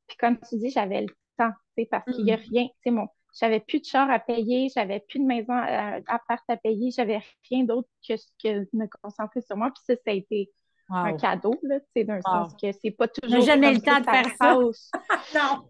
[0.08, 1.52] Puis comme tu dis, j'avais le temps,
[1.90, 2.42] parce qu'il n'y a mm.
[2.52, 3.08] rien, tu sais, mon,
[3.40, 7.20] j'avais plus de char à payer, j'avais plus de maison à, à, à payer, j'avais
[7.50, 9.72] rien d'autre que, que me concentrer sur moi.
[9.72, 10.52] Puis ça, ça a été
[10.90, 13.42] un cadeau, là, tu sais, d'un sens que c'est pas toujours.
[13.42, 14.54] jamais le temps de faire ça.
[15.36, 15.68] non.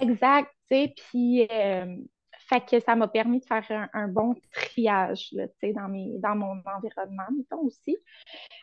[0.00, 1.96] Exact, tu sais, puis euh,
[2.48, 6.62] fait que ça m'a permis de faire un, bon triage, là, dans, mes, dans mon
[6.64, 7.96] environnement, mettons aussi.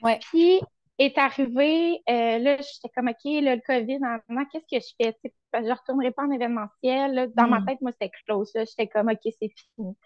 [0.02, 0.20] Ouais.
[0.20, 0.62] Puis
[1.00, 5.18] est arrivé, euh, là, j'étais comme, OK, là, le COVID, maintenant, qu'est-ce que je fais?
[5.54, 7.32] je ne retournerai pas en événementiel.
[7.36, 7.66] dans ma mm.
[7.66, 8.52] tête, moi, c'était close.
[8.54, 9.98] J'étais comme, OK, c'est fini.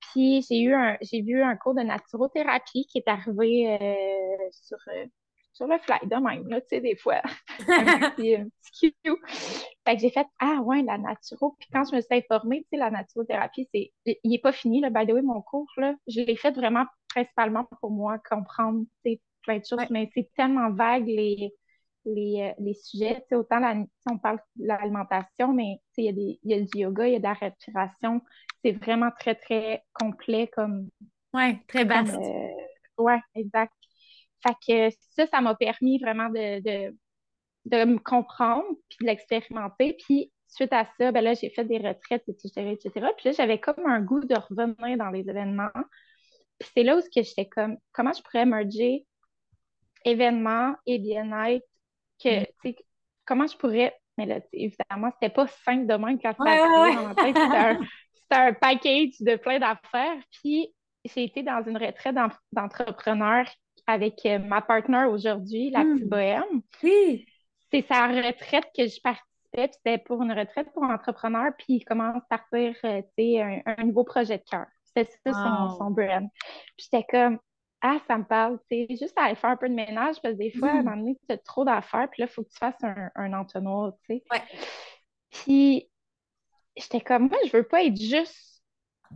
[0.00, 4.78] Puis j'ai eu un, j'ai vu un cours de naturothérapie qui est arrivé euh, sur,
[5.58, 7.20] sur le fly de même, là, tu sais, des fois.
[7.68, 8.94] un petit, un petit
[9.84, 11.56] Fait que j'ai fait, ah ouais, la naturo.
[11.58, 14.80] Puis quand je me suis informée, tu sais, la naturothérapie, c'est, il n'est pas fini,
[14.80, 15.94] là, by the way, mon cours, là.
[16.06, 18.84] Je l'ai fait vraiment principalement pour moi comprendre,
[19.42, 21.52] plein de choses, mais c'est tellement vague les,
[22.04, 23.16] les, euh, les sujets.
[23.22, 23.74] Tu sais, autant la,
[24.08, 27.06] on parle de l'alimentation, mais tu sais, il y, a des, y a du yoga,
[27.08, 28.20] il y a de la respiration.
[28.64, 30.88] C'est vraiment très, très complet comme.
[31.34, 32.14] Oui, très vaste.
[32.14, 32.48] Euh,
[32.98, 33.72] oui, exact.
[34.42, 36.96] Fait que ça, ça m'a permis vraiment de, de,
[37.66, 39.96] de, me comprendre, puis de l'expérimenter.
[40.04, 43.06] Puis suite à ça, ben là, j'ai fait des retraites, etc., etc.
[43.16, 45.70] Puis là, j'avais comme un goût de revenir dans les événements.
[46.58, 49.06] Puis c'est là où j'étais comme, comment je pourrais merger
[50.04, 51.66] événements et bien-être,
[52.22, 52.74] que, mm.
[53.24, 57.08] comment je pourrais, mais là, évidemment, c'était pas simple de même quand ouais, ouais, dans
[57.08, 60.20] ma tête, c'était un, un, package de plein d'affaires.
[60.30, 60.74] Puis
[61.04, 62.16] j'ai été dans une retraite
[62.52, 63.48] d'entrepreneurs
[63.88, 66.08] avec euh, ma partenaire aujourd'hui, la petite hmm.
[66.08, 66.62] bohème.
[66.82, 67.26] Oui.
[67.72, 72.22] C'est sa retraite que je participais, c'était pour une retraite pour entrepreneurs, puis il commence
[72.30, 74.66] à partir, euh, un, un, nouveau projet de cœur.
[74.84, 76.28] C'était ça son, son brand.
[76.76, 77.38] Puis j'étais comme,
[77.80, 80.50] ah, ça me parle, sais, juste aller faire un peu de ménage, parce que des
[80.50, 80.84] fois, à un hmm.
[80.84, 83.32] moment donné, tu as trop d'affaires, puis là, il faut que tu fasses un, un
[83.32, 84.24] entonnoir, tu sais.
[84.30, 84.42] Ouais.
[85.30, 85.90] Puis,
[86.76, 88.62] j'étais comme, moi, je veux pas être juste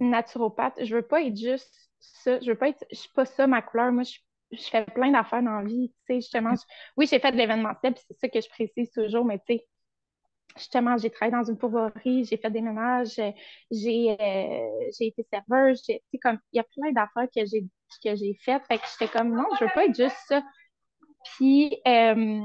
[0.01, 3.47] naturopathe, je veux pas être juste ça, je veux pas être, je suis pas ça
[3.47, 5.91] ma couleur, moi, je suis je fais plein d'affaires dans la vie.
[5.91, 6.55] Tu sais, justement,
[6.97, 9.67] oui, j'ai fait de l'événementiel, c'est ça que je précise toujours, mais tu sais,
[10.57, 13.21] justement, j'ai travaillé dans une pauvrerie, j'ai fait des ménages,
[13.71, 17.65] j'ai euh, été serveuse, tu sais, comme, il y a plein d'affaires que j'ai
[18.03, 18.65] que j'ai faites.
[18.67, 20.43] Fait que j'étais comme, non, je veux pas être juste ça.
[21.37, 22.41] Puis, euh,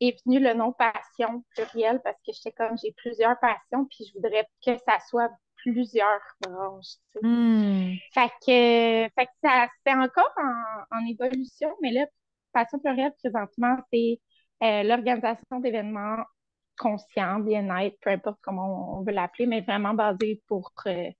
[0.00, 4.14] est venu le nom passion pluriel parce que j'étais comme, j'ai plusieurs passions, puis je
[4.14, 5.30] voudrais que ça soit
[5.62, 6.96] plusieurs branches.
[7.22, 7.92] Hmm.
[8.12, 12.06] Fait que, fait que ça, c'est encore en, en, évolution, mais là,
[12.52, 14.20] Passion plurielle, présentement, c'est
[14.62, 16.24] euh, l'organisation d'événements
[16.78, 21.10] conscients, bien-être, peu importe comment on, veut l'appeler, mais vraiment basé pour euh,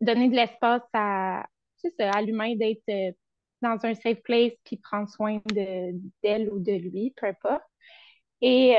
[0.00, 1.46] donner de l'espace à,
[1.98, 3.12] à l'humain d'être euh,
[3.62, 7.62] dans un safe place puis prendre soin de, d'elle ou de lui, peu importe.
[8.40, 8.76] Et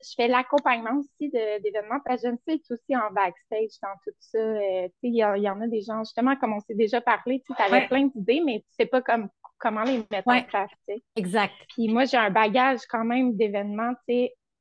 [0.00, 4.38] je fais l'accompagnement aussi d'événements parce que je suis aussi en backstage dans tout ça.
[4.38, 7.86] Euh, il y, en a des gens, justement, comme on s'est déjà parlé, tu avais
[7.88, 10.70] plein d'idées, mais tu sais pas comme, comment les mettre en place.
[11.16, 11.54] Exact.
[11.74, 13.94] Puis moi, j'ai un bagage quand même d'événements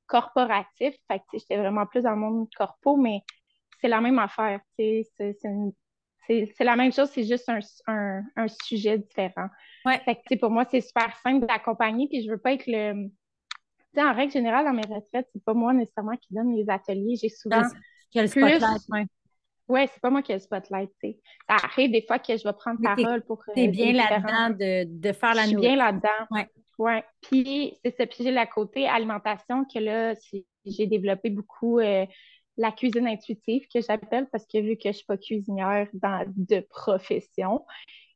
[0.07, 0.95] corporatifs.
[1.07, 3.21] Fait que j'étais vraiment plus dans le monde corpo, mais
[3.81, 4.59] c'est la même affaire.
[4.77, 5.05] C'est
[6.59, 9.47] la même chose, c'est juste un, un, sujet différent.
[9.85, 9.99] Ouais.
[9.99, 13.09] Fait que, pour moi, c'est super simple d'accompagner, puis je veux pas être le
[13.97, 17.15] en règle générale, dans mes retraites, c'est pas moi nécessairement qui donne les ateliers.
[17.21, 17.61] J'ai souvent.
[18.11, 19.09] Qui le spotlight,
[19.67, 19.87] ouais.
[19.87, 21.19] c'est pas moi qui ai le spotlight, tu sais.
[21.49, 23.43] Ça arrive des fois que je vais prendre parole pour.
[23.49, 26.27] Euh, t'es bien là-dedans de, de, faire la Je suis bien là-dedans.
[26.31, 26.47] Ouais.
[26.77, 27.03] Ouais.
[27.21, 28.05] Puis, c'est ça.
[28.05, 30.13] Puis, j'ai la côté alimentation que là,
[30.65, 32.05] j'ai développé beaucoup euh,
[32.55, 36.59] la cuisine intuitive que j'appelle parce que vu que je suis pas cuisinière dans, de
[36.69, 37.65] profession,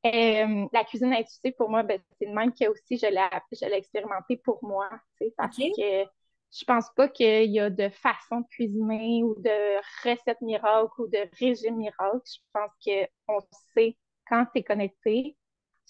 [0.06, 4.38] euh, la cuisine intuitive, pour moi, ben, c'est le même que aussi je l'ai expérimenté
[4.38, 4.90] pour moi.
[5.38, 6.06] Parce que
[6.54, 11.08] je pense pas qu'il y a de façon de cuisiner ou de recette miracle ou
[11.08, 12.22] de régime miracle.
[12.26, 13.40] Je pense qu'on
[13.74, 15.38] sait quand tu es connecté,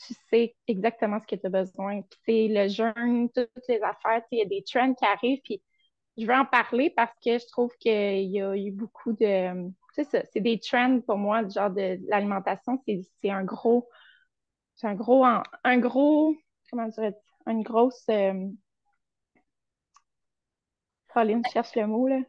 [0.06, 2.02] tu sais exactement ce que tu as besoin.
[2.24, 5.41] Puis le jeûne, toutes les affaires, il y a des trends qui arrivent.
[5.43, 5.62] Puis
[6.17, 9.71] je veux en parler parce que je trouve qu'il y a eu beaucoup de.
[9.93, 13.89] C'est ça, c'est des trends pour moi, genre de, l'alimentation, c'est un gros
[14.82, 16.36] c'est un gros, un gros,
[16.72, 17.15] comment dirais
[17.46, 18.48] une grosse, euh...
[21.13, 22.20] Pauline cherche le mot, là.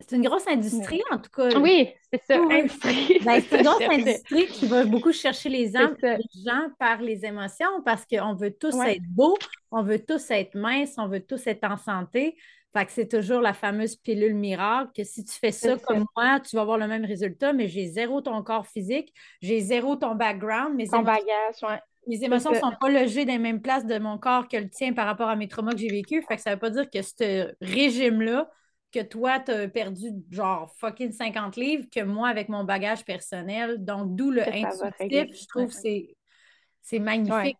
[0.00, 1.58] c'est une grosse industrie, en tout cas.
[1.60, 3.20] Oui, c'est ça, industrie.
[3.24, 8.04] Ben, c'est une grosse industrie qui va beaucoup chercher les, gens par les émotions parce
[8.04, 9.38] qu'on veut tous être beaux,
[9.70, 12.36] on veut tous être minces, on veut tous être en santé.
[12.74, 16.38] Fait que c'est toujours la fameuse pilule miracle que si tu fais ça comme moi,
[16.40, 20.14] tu vas avoir le même résultat, mais j'ai zéro ton corps physique, j'ai zéro ton
[20.14, 20.76] background.
[20.76, 21.80] Mes ton bagage, ouais.
[22.06, 24.70] Mes émotions ne sont pas logées dans les mêmes places de mon corps que le
[24.70, 26.22] tien par rapport à mes traumas que j'ai vécu.
[26.22, 28.50] Fait que ça ne veut pas dire que ce régime-là,
[28.92, 33.84] que toi, tu as perdu genre fucking 50 livres, que moi, avec mon bagage personnel.
[33.84, 35.74] Donc, d'où le intuitif, je trouve que
[36.82, 37.58] c'est magnifique.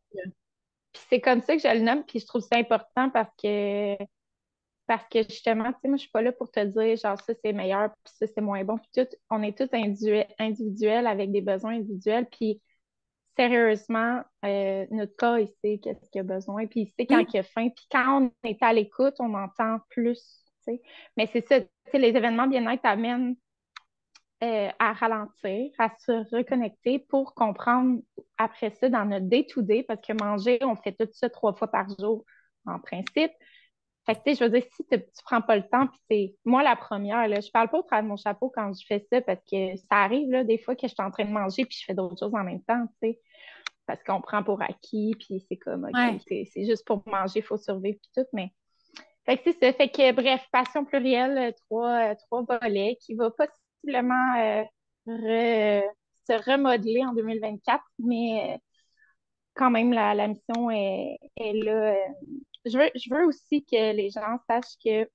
[1.10, 3.96] c'est comme ça que je le nomme, puis je trouve ça important parce que
[4.88, 7.34] parce que justement, tu sais, moi, je suis pas là pour te dire, genre, ça,
[7.44, 8.78] c'est meilleur, puis ça, c'est moins bon.
[8.78, 9.68] Puis tout, on est tous
[10.38, 12.26] individuels avec des besoins individuels.
[12.30, 12.62] Puis
[13.36, 16.66] sérieusement, euh, notre corps, il sait qu'est-ce qu'il a besoin.
[16.66, 17.68] Puis il sait quand il a faim.
[17.68, 20.20] Puis quand on est à l'écoute, on entend plus,
[20.64, 20.82] tu sais.
[21.18, 23.36] Mais c'est ça, tu sais, les événements bien-être amènent
[24.42, 28.00] euh, à ralentir, à se reconnecter pour comprendre
[28.38, 31.88] après ça dans notre day-to-day, parce que manger, on fait tout ça trois fois par
[31.98, 32.24] jour
[32.64, 33.32] en principe.
[34.08, 36.34] Fait que, tu sais, je veux dire, si tu prends pas le temps, puis c'est
[36.46, 39.06] moi la première, là, je parle pas au travers de mon chapeau quand je fais
[39.12, 41.66] ça parce que ça arrive, là, des fois que je suis en train de manger
[41.66, 43.20] puis je fais d'autres choses en même temps, tu sais,
[43.84, 47.58] parce qu'on prend pour acquis, puis c'est comme, OK, c'est juste pour manger, il faut
[47.58, 48.50] survivre, puis tout, mais...
[49.26, 49.74] Fait que c'est ça.
[49.74, 55.82] Fait que, bref, passion plurielle, euh, trois, euh, trois volets qui va possiblement euh,
[56.26, 58.58] se remodeler en 2024, mais
[59.54, 61.94] quand même, la, la mission est, est là
[62.64, 65.08] je veux, je veux aussi que les gens sachent que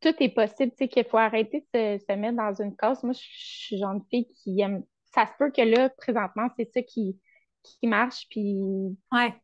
[0.00, 3.02] tout est possible, tu sais, qu'il faut arrêter de se, mettre dans une case.
[3.02, 4.84] Moi, je suis genre de fille qui aime.
[5.04, 7.18] Ça se peut que là, présentement, c'est ça qui,
[7.62, 8.58] qui marche, puis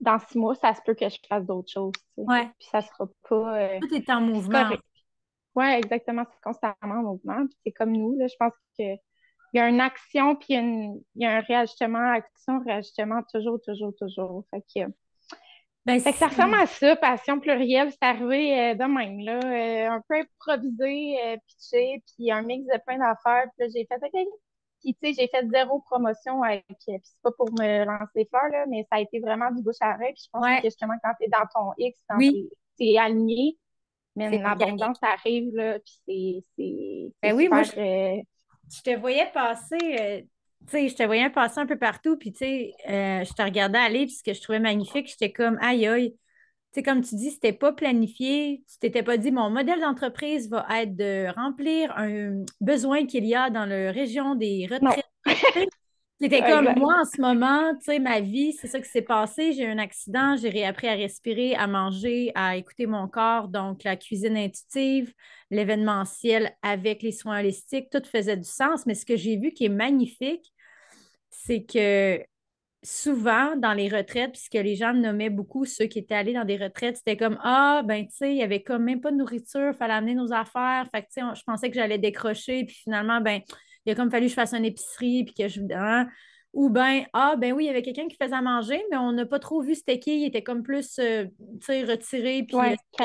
[0.00, 1.94] dans six mois, ça se peut que je fasse d'autres choses.
[2.14, 2.50] Tu sais.
[2.59, 3.59] Puis ça sera pas.
[3.59, 4.70] Euh, tout est en mouvement.
[5.55, 6.24] Oui, exactement.
[6.31, 7.46] C'est constamment en mouvement.
[7.46, 8.96] Puis c'est comme nous, là, je pense que
[9.53, 13.92] il y a une action, puis il y a, un réajustement, action, réajustement, toujours, toujours,
[13.98, 14.44] toujours.
[14.50, 14.92] Fait que
[15.87, 17.90] ben, ça ressemble à ça, passion plurielle.
[17.90, 19.40] C'est arrivé euh, de même, là.
[19.43, 23.47] Euh, un peu improvisé, euh, pitché, puis un mix de plein d'affaires.
[23.59, 24.27] Puis j'ai fait OK.
[24.83, 26.64] Puis, tu sais, j'ai fait zéro promotion avec.
[26.69, 29.77] Puis, c'est pas pour me lancer fort, là, mais ça a été vraiment du bouche
[29.81, 30.14] à oreille.
[30.14, 32.19] Puis, je pense que justement, quand t'es dans ton X, quand
[32.79, 33.59] t'es aligné,
[34.16, 35.79] mais l'abondance arrive, là.
[36.07, 37.12] Puis, c'est.
[37.23, 40.27] Ben oui, moi, je te voyais passer
[40.68, 43.79] sais, je te voyais passer un peu partout, puis tu sais, euh, je te regardais
[43.79, 46.12] aller, puis ce que je trouvais magnifique, j'étais comme, aïe, aïe.
[46.12, 46.18] Tu
[46.75, 50.66] sais, comme tu dis, c'était pas planifié, tu t'étais pas dit, mon modèle d'entreprise va
[50.83, 55.05] être de remplir un besoin qu'il y a dans la région des retraites.
[56.22, 59.54] C'était comme moi en ce moment, tu sais, ma vie, c'est ça qui s'est passé.
[59.54, 63.48] J'ai eu un accident, j'ai réappris à respirer, à manger, à écouter mon corps.
[63.48, 65.14] Donc, la cuisine intuitive,
[65.50, 68.85] l'événementiel avec les soins holistiques, tout faisait du sens.
[68.85, 70.52] Mais ce que j'ai vu qui est magnifique,
[71.30, 72.22] c'est que
[72.83, 76.57] souvent dans les retraites, puisque les gens nommaient beaucoup ceux qui étaient allés dans des
[76.57, 79.71] retraites, c'était comme Ah, ben tu sais, il n'y avait comme même pas de nourriture,
[79.73, 80.87] il fallait amener nos affaires.
[80.90, 83.40] Fait que tu sais, je pensais que j'allais décrocher, puis finalement, ben
[83.87, 85.61] il a comme fallu que je fasse une épicerie, puis que je.
[85.73, 86.09] Hein,
[86.53, 89.12] ou ben, ah, ben oui, il y avait quelqu'un qui faisait à manger, mais on
[89.12, 91.27] n'a pas trop vu c'était qui, il était comme plus, euh,
[91.61, 93.05] tu sais, retiré, puis ouais, euh,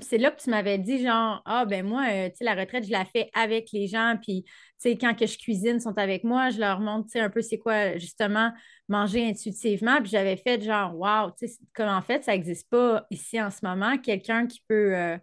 [0.00, 2.86] c'est là que tu m'avais dit, genre, ah, ben moi, euh, tu sais, la retraite,
[2.86, 6.24] je la fais avec les gens, puis, tu sais, quand que je cuisine, sont avec
[6.24, 8.52] moi, je leur montre, tu sais, un peu c'est quoi, justement,
[8.88, 13.06] manger intuitivement, puis j'avais fait, genre, wow, tu sais, comme en fait, ça n'existe pas
[13.10, 15.18] ici en ce moment, quelqu'un qui peut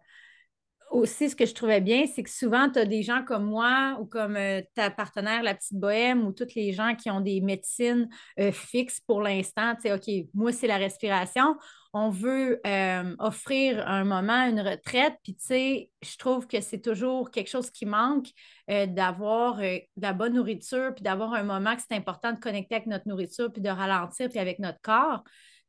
[0.95, 3.97] aussi, ce que je trouvais bien, c'est que souvent, tu as des gens comme moi
[3.99, 7.41] ou comme euh, ta partenaire, la petite bohème, ou tous les gens qui ont des
[7.41, 9.75] médecines euh, fixes pour l'instant.
[9.75, 11.57] Tu sais, OK, moi, c'est la respiration.
[11.93, 15.15] On veut euh, offrir un moment, une retraite.
[15.23, 18.27] Puis, tu sais, je trouve que c'est toujours quelque chose qui manque
[18.67, 22.87] d'avoir de la bonne nourriture, puis d'avoir un moment que c'est important de connecter avec
[22.87, 25.23] notre nourriture, puis de ralentir, puis avec notre corps.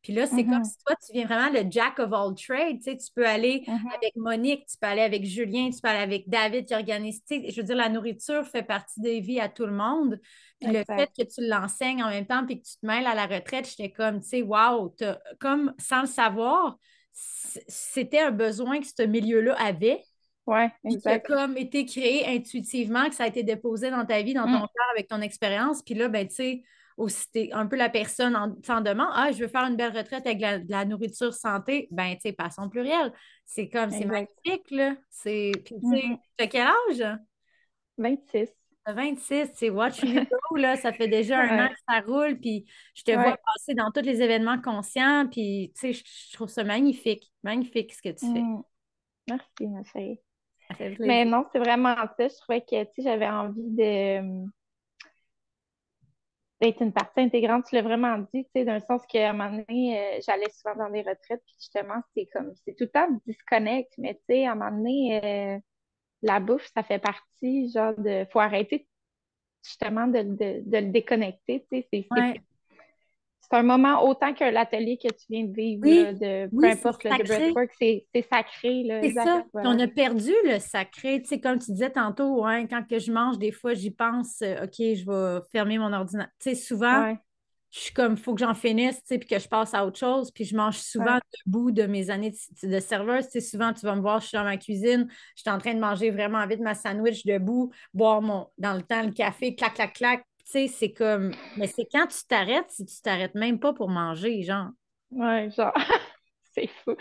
[0.07, 0.65] Puis là, c'est comme mm-hmm.
[0.65, 2.79] si toi, tu viens vraiment le jack of all trades.
[2.79, 3.95] Tu, sais, tu peux aller mm-hmm.
[3.97, 7.25] avec Monique, tu peux aller avec Julien, tu peux aller avec David qui organise.
[7.25, 10.21] Tu sais, je veux dire, la nourriture fait partie des vies à tout le monde.
[10.61, 13.17] Puis le fait que tu l'enseignes en même temps puis que tu te mêles à
[13.17, 14.95] la retraite, j'étais comme, tu sais, wow,
[15.41, 16.79] comme sans le savoir,
[17.13, 20.05] c'était un besoin que ce milieu-là avait.
[20.47, 21.27] Oui, exact.
[21.27, 24.45] Qui a comme été créé intuitivement, que ça a été déposé dans ta vie, dans
[24.45, 24.69] ton mm.
[24.73, 25.83] cœur avec ton expérience.
[25.83, 26.63] Puis là, ben, tu sais,
[26.97, 29.65] ou si tu es un peu la personne en, s'en demande Ah, je veux faire
[29.65, 33.13] une belle retraite avec de la, nourriture santé, ben, tu sais, passons pluriel.
[33.45, 34.95] C'est comme, c'est magnifique, là.
[35.11, 36.19] C'est, puis, tu sais, mm-hmm.
[36.39, 37.19] tu as quel âge?
[37.99, 38.51] 26.
[38.89, 42.67] 26, c'est Watch You Go, là, ça fait déjà un an que ça roule, puis
[42.95, 46.63] je te vois passer dans tous les événements conscients, puis tu sais, je, trouve ça
[46.63, 48.41] magnifique, magnifique ce que tu fais.
[48.41, 48.63] Mm.
[49.29, 50.21] Merci, ma chérie.
[51.01, 52.29] Mais non, c'est vraiment ça.
[52.29, 54.47] Je trouvais que j'avais envie de
[56.61, 57.67] d'être une partie intégrante.
[57.69, 60.75] Tu l'as vraiment dit, tu sais, d'un sens qu'à un moment donné, euh, j'allais souvent
[60.77, 64.47] dans des retraites, puis justement, c'est comme, c'est tout le temps disconnect, mais tu sais,
[64.47, 65.59] à un moment donné, euh,
[66.23, 68.89] la bouffe, ça fait partie, genre, de, faut arrêter
[69.63, 72.07] justement de, le déconnecter, tu sais, c'est
[73.49, 77.11] c'est un moment autant que l'atelier que tu viens de vivre, de, peu importe le
[77.11, 78.85] breathwork, c'est sacré.
[79.03, 79.45] C'est ça.
[79.55, 81.21] On a perdu le sacré.
[81.23, 84.43] Tu sais, comme tu disais tantôt, hein, quand que je mange, des fois, j'y pense,
[84.43, 86.33] euh, OK, je vais fermer mon ordinateur.
[86.41, 87.17] Tu sais, souvent,
[87.71, 89.87] je suis comme, il faut que j'en finisse, tu sais, puis que je passe à
[89.87, 90.31] autre chose.
[90.33, 93.27] Puis je mange souvent debout de mes années de, de serveuse.
[93.27, 95.59] Tu sais, souvent, tu vas me voir, je suis dans ma cuisine, je suis en
[95.59, 99.55] train de manger vraiment vite ma sandwich debout, boire mon, dans le temps le café,
[99.55, 101.33] clac, clac, clac sais, c'est comme.
[101.57, 104.71] Mais c'est quand tu t'arrêtes, si tu t'arrêtes même pas pour manger, genre.
[105.11, 105.75] Ouais, genre.
[106.55, 106.95] c'est fou.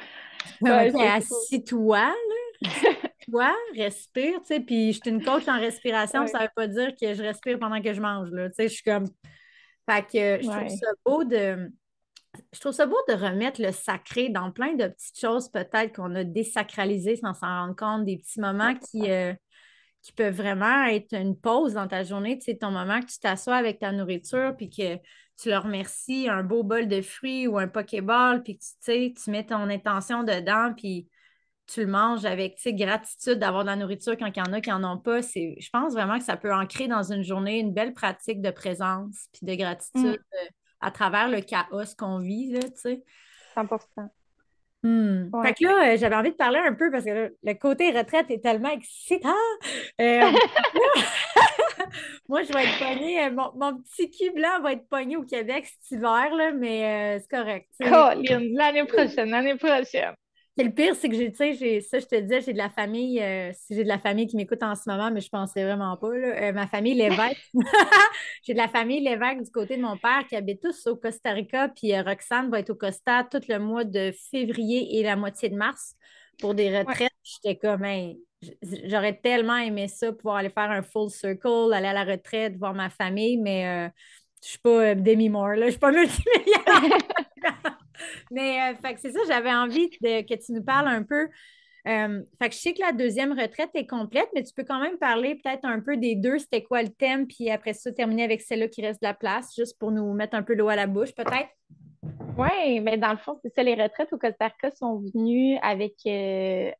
[0.61, 2.13] Ouais, Assis-toi, là.
[3.29, 4.59] toi, respire, tu sais.
[4.59, 7.81] Puis je suis une coach en respiration, ça veut pas dire que je respire pendant
[7.81, 8.49] que je mange, là.
[8.49, 9.05] Tu sais, je suis comme.
[9.89, 11.71] Fait que je trouve ça beau de.
[12.51, 16.13] Je trouve ça beau de remettre le sacré dans plein de petites choses, peut-être qu'on
[16.15, 19.09] a désacralisées sans s'en rendre compte, des petits moments qui.
[19.09, 19.33] Euh,
[20.06, 22.38] qui peut vraiment être une pause dans ta journée.
[22.38, 24.97] Tu sais, ton moment que tu t'assois avec ta nourriture, puis que
[25.36, 29.14] tu leur remercies un beau bol de fruits ou un Pokéball, puis que tu, sais,
[29.22, 31.10] tu mets ton intention dedans, puis
[31.66, 34.70] tu le manges avec gratitude d'avoir de la nourriture quand il y en a qui
[34.70, 35.22] n'en ont pas.
[35.22, 39.26] Je pense vraiment que ça peut ancrer dans une journée une belle pratique de présence
[39.34, 40.36] puis de gratitude mm.
[40.36, 40.49] euh,
[40.82, 42.51] à travers le chaos qu'on vit.
[42.51, 42.60] Là,
[43.56, 43.66] 100
[44.86, 45.31] Hmm.
[45.43, 48.29] Fait que là, euh, j'avais envie de parler un peu parce que le côté retraite
[48.29, 49.33] est tellement excitant.
[49.99, 50.21] Euh,
[52.29, 53.25] moi, je vais être pognée.
[53.25, 57.36] Euh, mon, petit cul blanc va être pogné au Québec cet hiver, là, mais c'est
[57.36, 57.67] correct.
[57.79, 60.13] l'année prochaine, l'année prochaine
[60.64, 62.70] le pire, c'est que j'ai, tu sais, j'ai, ça, je te disais, j'ai de la
[62.70, 65.32] famille, euh, si j'ai de la famille qui m'écoute en ce moment, mais je ne
[65.32, 66.08] penserais vraiment pas.
[66.08, 67.38] Euh, ma famille, l'évêque.
[68.43, 71.32] j'ai de la famille, l'évêque du côté de mon père qui habite tous au Costa
[71.32, 75.18] Rica, puis euh, Roxane va être au Costa tout le mois de février et la
[75.18, 75.95] moitié de mars
[76.39, 77.12] pour des retraites.
[77.24, 77.86] J'étais comme,
[78.86, 82.74] j'aurais tellement aimé ça, pouvoir aller faire un full circle, aller à la retraite, voir
[82.74, 83.64] ma famille, mais
[84.41, 86.97] je ne suis pas Demi Moore, là, je ne suis pas multimillionnaire.
[88.31, 91.27] Mais euh, c'est ça, j'avais envie de, que tu nous parles un peu.
[91.87, 94.79] Euh, fait que je sais que la deuxième retraite est complète, mais tu peux quand
[94.79, 98.23] même parler peut-être un peu des deux, c'était quoi le thème, puis après ça, terminer
[98.23, 100.75] avec celle-là qui reste de la place, juste pour nous mettre un peu l'eau à
[100.75, 101.49] la bouche, peut-être?
[102.37, 105.93] Oui, mais dans le fond, c'est ça, les retraites au Costa Rica sont venues avec,
[106.07, 106.71] euh,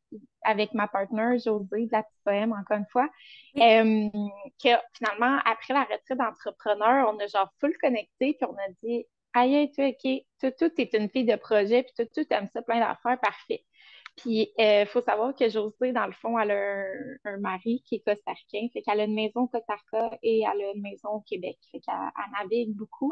[0.42, 3.08] avec ma partenaire Josée de la petite poème, encore une fois.
[3.54, 9.06] que finalement, après la retraite d'entrepreneur, on a genre full connecté, puis on a dit
[9.36, 12.62] aïe, tu OK, tout, tout est une fille de projet, puis tout, tout aime ça,
[12.62, 13.64] plein d'affaires, parfait.
[14.16, 17.96] Puis, il euh, faut savoir que Josée, dans le fond, elle a un, mari qui
[17.96, 18.66] est costarquin.
[18.72, 21.58] Fait qu'elle a une maison au Costa Rica et elle a une maison au Québec.
[21.70, 21.94] Fait qu'elle
[22.40, 23.10] navigue beaucoup.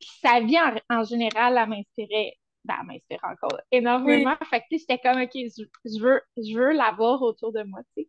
[0.00, 0.58] Puis, sa vie,
[0.90, 2.34] en, général, elle m'inspirait.
[2.64, 4.36] Ben, elle m'inspire encore énormément.
[4.50, 8.08] Fait que, j'étais comme, OK, je, veux, je veux l'avoir autour de moi, tu sais.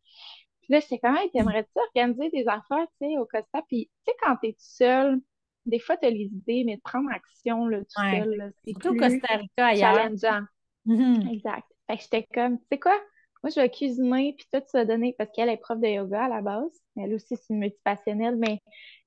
[0.62, 3.62] Puis là, j'étais comme, t'aimerais-tu organiser des affaires, tu sais, au Costa?
[3.68, 5.20] Puis, tu sais, quand t'es tout seul,
[5.66, 8.95] des fois, tu as les idées, mais de prendre action là, tout seul, c'est tout
[8.95, 9.95] Costa Rica ailleurs.
[9.95, 10.45] challengeant.
[10.86, 11.34] Mm-hmm.
[11.34, 11.68] Exact.
[11.88, 12.99] Fait que j'étais comme, tu sais quoi?
[13.43, 16.26] Moi, je vais cuisiner, puis toi, tu vas donner, parce qu'elle est prof de yoga
[16.26, 16.72] à la base.
[16.95, 18.61] Elle aussi, c'est une multipassionnelle, mais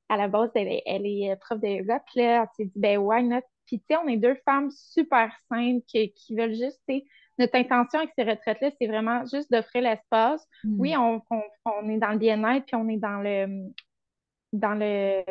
[0.08, 2.00] à la base, elle, est euh, prof de yoga.
[2.00, 3.40] Puis là, elle s'est dit, ben, why not?
[3.66, 7.04] Puis, tu sais, on est deux femmes super simples qui, qui veulent juste, tu sais,
[7.38, 10.46] notre intention avec ces retraites-là, c'est vraiment juste d'offrir l'espace.
[10.64, 10.80] Mm.
[10.80, 13.70] Oui, on, on, on, est dans le bien-être, puis on est dans le,
[14.52, 15.22] dans le,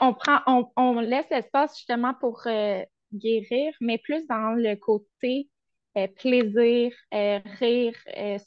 [0.00, 0.40] on prend,
[0.76, 5.48] on, laisse l'espace justement pour euh, guérir, mais plus dans le côté
[5.96, 7.94] euh, plaisir, euh, rire,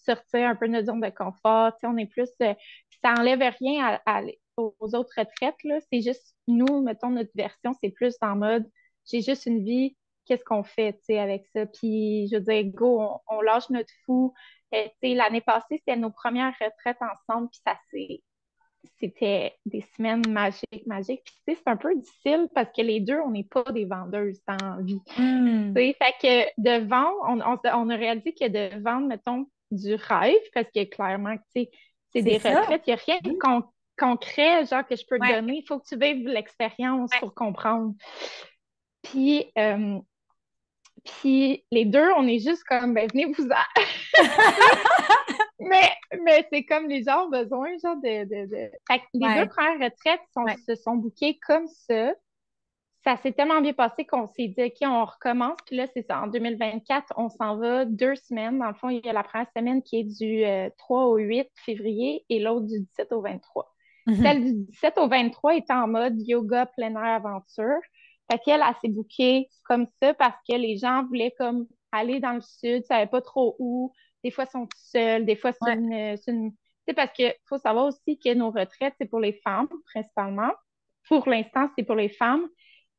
[0.05, 1.73] sortir un peu de notre zone de confort.
[1.83, 2.29] on est plus.
[2.39, 3.99] ça enlève rien
[4.57, 5.55] aux autres retraites.
[5.91, 8.65] C'est juste nous, mettons, notre version, c'est plus en mode
[9.11, 11.65] j'ai juste une vie, qu'est-ce qu'on fait avec ça?
[11.65, 14.33] Puis je veux dire, go, on, on lâche notre fou.
[15.03, 18.21] L'année passée, c'était nos premières retraites ensemble, puis ça s'est
[18.99, 21.21] c'était des semaines magiques, magiques.
[21.23, 23.85] Puis, tu sais, c'est un peu difficile parce que les deux, on n'est pas des
[23.85, 25.01] vendeuses dans la vie.
[25.17, 25.73] Hmm.
[25.73, 29.95] Tu sais, fait que de vendre, on, on, a réalisé que de vendre, mettons, du
[29.95, 31.71] rêve, parce que clairement, tu sais,
[32.13, 33.61] c'est des retraites, il n'y a rien hmm.
[33.97, 35.57] concret, genre, que je peux te donner.
[35.57, 37.93] Il faut que tu vives l'expérience pour comprendre.
[39.01, 39.99] Puis, euh,
[41.03, 43.47] puis les deux, on est juste comme, ben venez vous
[45.59, 45.89] mais
[46.23, 48.23] mais c'est comme les gens ont besoin, genre de.
[48.25, 48.71] de, de...
[49.13, 52.13] les deux premières retraites sont, se sont bouquées comme ça.
[53.03, 55.57] ça s'est tellement bien passé qu'on s'est dit, OK, on recommence.
[55.65, 56.21] Puis là, c'est ça.
[56.21, 58.59] En 2024, on s'en va deux semaines.
[58.59, 60.43] Dans le fond, il y a la première semaine qui est du
[60.77, 63.71] 3 euh, au 8 février et l'autre du 17 au 23.
[64.07, 64.15] Mhm.
[64.21, 67.79] Celle du 17 au 23 est en mode yoga plein air aventure.
[68.29, 72.33] Fait qu'elle, elle, s'est bookée comme ça parce que les gens voulaient comme aller dans
[72.33, 73.93] le sud, ne savaient pas trop où.
[74.25, 76.51] Des fois, ils sont seuls, des fois, c'est une,
[76.87, 80.49] c'est parce qu'il faut savoir aussi que nos retraites, c'est pour les femmes principalement.
[81.07, 82.47] Pour l'instant, c'est pour les femmes,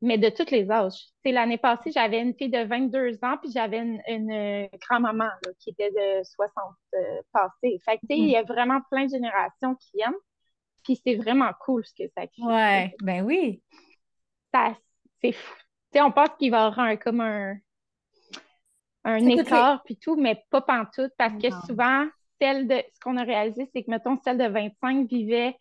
[0.01, 1.09] mais de tous les âges.
[1.25, 6.23] L'année passée, j'avais une fille de 22 ans, puis j'avais une, grand-maman qui était de
[6.23, 6.55] 60
[6.95, 7.81] euh, passés.
[7.85, 10.15] Fait que, il y a vraiment plein de générations qui viennent.
[10.85, 12.43] Puis c'est vraiment cool ce que ça crée.
[12.45, 13.65] Ouais, ben oui.
[14.55, 14.77] Ça,
[15.21, 15.57] c'est fou.
[15.97, 17.57] on pense qu'il va y avoir un, comme un,
[19.07, 22.07] un écart, puis tout, mais pas pantoute, parce que souvent,
[22.41, 25.57] celle de, ce qu'on a réalisé, c'est que, mettons, celle de 25 vivait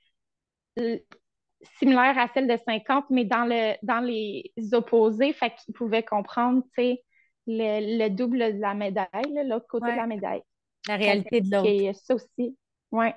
[0.79, 0.97] euh,
[1.77, 6.63] similaire à celle de 50, mais dans, le, dans les opposés, fait qu'ils pouvaient comprendre,
[6.75, 7.03] tu sais,
[7.47, 10.41] le, double de la médaille, l'autre côté de la médaille.
[10.87, 11.99] La réalité de l'autre.
[12.03, 12.57] Ça aussi,
[12.91, 13.07] oui.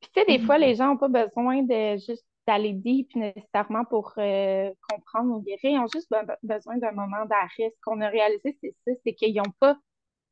[0.00, 3.84] Puis, tu sais, des fois, les gens n'ont pas besoin de juste d'aller deep nécessairement
[3.84, 5.70] pour euh, comprendre ou guérir.
[5.70, 6.10] Ils ont juste
[6.42, 7.70] besoin d'un moment d'arrêt.
[7.74, 9.76] Ce qu'on a réalisé, c'est ça, c'est qu'ils n'ont pas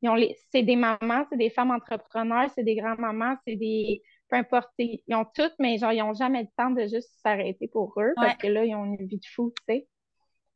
[0.01, 4.01] ils ont les, c'est des mamans, c'est des femmes entrepreneurs, c'est des grands-mamans, c'est des.
[4.29, 7.67] Peu importe, ils ont toutes, mais genre, ils n'ont jamais le temps de juste s'arrêter
[7.67, 9.87] pour eux parce que là, ils ont une vie de fou, tu sais.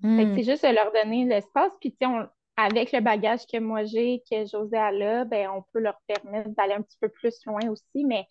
[0.01, 0.35] Hmm.
[0.35, 1.71] c'est juste de leur donner l'espace.
[1.79, 2.07] Puis, tu
[2.57, 6.49] avec le bagage que moi j'ai, que José a là, ben, on peut leur permettre
[6.49, 8.25] d'aller un petit peu plus loin aussi, mais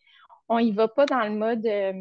[0.49, 1.67] on y va pas dans le mode.
[1.67, 1.93] Euh,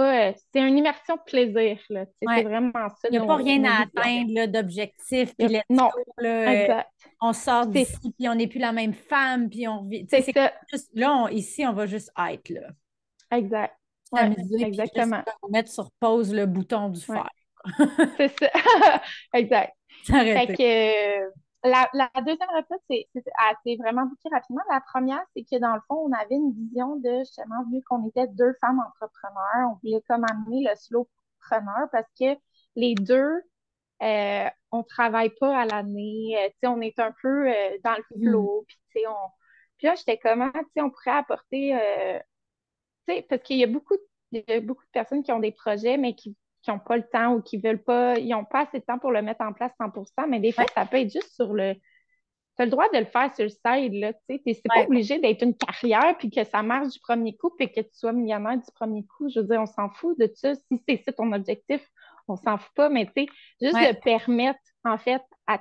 [0.00, 1.78] euh, c'est une immersion de plaisir.
[1.90, 2.04] Là.
[2.20, 3.08] C'est vraiment ça.
[3.10, 5.32] Il n'y a pas rien à atteindre d'objectif.
[5.70, 5.90] Non,
[6.22, 6.82] euh,
[7.20, 10.06] on sort d'ici, puis on n'est plus la même femme, puis on vit.
[10.08, 10.52] C'est ça.
[10.94, 12.48] là, ici, on va juste être.
[12.50, 12.68] Là.
[13.30, 13.74] Exact.
[14.58, 15.22] exactement.
[15.42, 17.28] on mettre sur pause le bouton du fer.
[18.16, 18.50] c'est ça.
[19.34, 19.72] exact.
[20.04, 21.88] Fait que, la,
[22.20, 22.82] deuxième recette,
[23.64, 24.62] c'est vraiment beaucoup rapidement.
[24.70, 28.06] La première, c'est que dans le fond, on avait une vision de justement, vu qu'on
[28.08, 32.36] était deux femmes entrepreneurs, on voulait comme amener le slowpreneur parce que
[32.76, 33.42] les deux,
[34.02, 38.28] euh, on travaille pas à l'année, euh, on est un peu euh, dans le mm.
[38.28, 39.30] flow, puis on...
[39.78, 42.18] Puis là, j'étais comment, tu on pourrait apporter, euh,
[43.08, 43.96] tu sais, parce qu'il y a beaucoup,
[44.32, 46.96] il y a beaucoup de personnes qui ont des projets, mais qui qui n'ont pas
[46.96, 49.44] le temps ou qui veulent pas, ils n'ont pas assez de temps pour le mettre
[49.44, 51.74] en place 100% mais des fois, ça peut être juste sur le.
[52.56, 54.42] Tu as le droit de le faire sur le side, là, tu sais.
[54.46, 57.80] C'est pas obligé d'être une carrière puis que ça marche du premier coup puis que
[57.80, 59.28] tu sois millionnaire du premier coup.
[59.28, 60.54] Je veux dire, on s'en fout de ça.
[60.54, 61.86] Si c'est ça ton objectif,
[62.28, 63.26] on s'en fout pas, mais tu sais,
[63.60, 65.60] juste de permettre, en fait, à,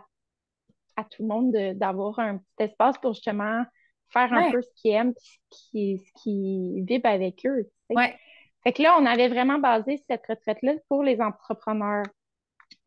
[0.95, 3.64] à tout le monde d'avoir un petit espace pour justement
[4.10, 5.14] faire un peu ce qu'ils aiment
[5.49, 7.68] puis ce qui, vibre avec eux.
[7.89, 8.16] Tu sais.
[8.64, 12.05] Fait que là, on avait vraiment basé cette retraite-là pour les entrepreneurs.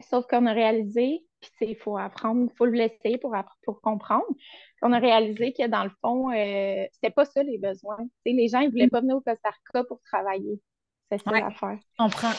[0.01, 4.27] Sauf qu'on a réalisé, puis il faut apprendre, il faut le laisser pour, pour comprendre,
[4.81, 7.99] qu'on a réalisé que dans le fond, euh, c'était pas ça les besoins.
[8.25, 10.61] les gens, ils voulaient pas venir au Costa Rica pour travailler.
[11.11, 11.79] C'est ça l'affaire.
[11.99, 12.33] On prend.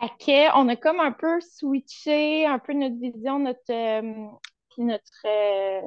[0.00, 4.28] Fait que, on a comme un peu switché un peu notre vision, notre, euh,
[4.78, 5.80] notre, euh,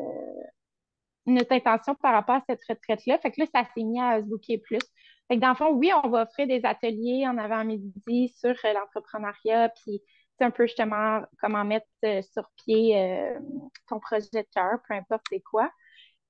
[1.25, 3.17] notre intention par rapport à cette retraite-là.
[3.19, 4.79] Fait que là, ça s'est mis à se booker plus.
[5.27, 8.73] Fait que dans le fond, oui, on va offrir des ateliers en avant-midi sur euh,
[8.73, 10.01] l'entrepreneuriat, puis
[10.37, 13.39] c'est un peu justement comment mettre euh, sur pied euh,
[13.87, 15.69] ton projet de cœur, peu importe c'est quoi.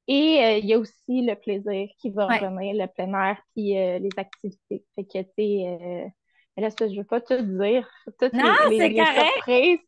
[0.06, 4.10] Et il y a aussi le plaisir qui va revenir, le plein air, puis les
[4.18, 4.84] activités.
[4.96, 6.14] Fait que, tu sais,
[6.58, 7.89] là, ça, je veux pas tout dire,
[8.20, 9.80] toutes non, les, les, surprises,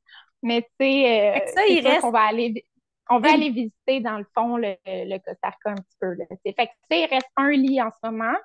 [0.41, 2.05] mais tu sais, ça, il reste...
[2.05, 2.63] on va aller
[3.09, 6.13] on va aller visiter, dans le fond, le, le Costa Rica un petit peu.
[6.13, 6.25] Là.
[6.43, 8.35] Fait que, il reste un lit en ce moment,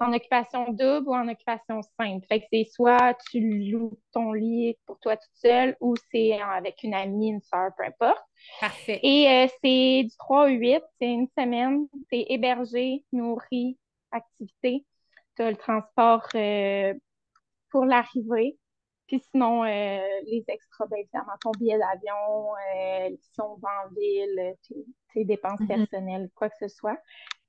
[0.00, 2.26] en occupation double ou en occupation simple.
[2.26, 6.82] Fait que c'est soit tu loues ton lit pour toi toute seule ou c'est avec
[6.82, 8.22] une amie, une soeur, peu importe.
[8.60, 9.00] Parfait.
[9.02, 13.78] Et euh, c'est du 3 au 8, c'est une semaine, c'est hébergé, nourri,
[14.10, 14.84] activité.
[15.36, 16.94] Tu as le transport euh,
[17.70, 18.56] pour l'arrivée.
[19.08, 23.88] Puis sinon, euh, les extras, bien évidemment, ton billet d'avion, euh, si on va en
[23.94, 24.54] ville,
[25.14, 25.66] tes, dépenses mm-hmm.
[25.66, 26.98] personnelles, quoi que ce soit.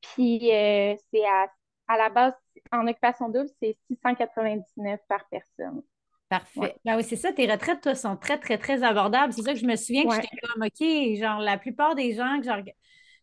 [0.01, 1.51] Puis euh, c'est à,
[1.89, 2.33] à, la base,
[2.71, 5.83] en occupation double, c'est 699 par personne.
[6.29, 6.75] Parfait.
[6.85, 9.33] Ben oui, c'est ça, tes retraites, toi, sont très, très, très abordables.
[9.33, 12.39] C'est ça que je me souviens que j'étais comme, OK, genre, la plupart des gens
[12.39, 12.69] que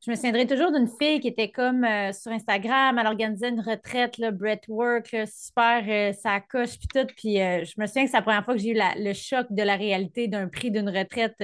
[0.04, 3.60] je me souviendrai toujours d'une fille qui était comme euh, sur Instagram, elle organisait une
[3.60, 7.06] retraite, là, breathwork, super, euh, ça coche, puis tout.
[7.16, 9.46] Puis euh, je me souviens que c'est la première fois que j'ai eu le choc
[9.50, 11.36] de la réalité d'un prix d'une retraite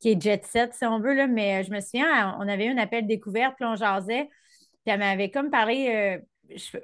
[0.00, 1.26] qui est jet set, si on veut, là.
[1.26, 4.28] Mais je me souviens, on avait eu un appel découverte, puis on jasait.
[4.84, 6.20] Puis elle m'avait comme parlé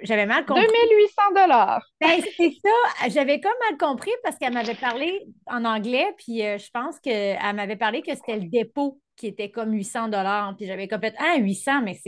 [0.03, 0.67] j'avais mal compris.
[0.67, 1.83] 2800 dollars.
[2.01, 3.09] Ben, c'est ça.
[3.09, 7.39] J'avais comme mal compris parce qu'elle m'avait parlé en anglais, puis euh, je pense qu'elle
[7.55, 10.55] m'avait parlé que c'était le dépôt qui était comme 800 dollars.
[10.57, 11.99] Puis j'avais complètement, ah, 800, mais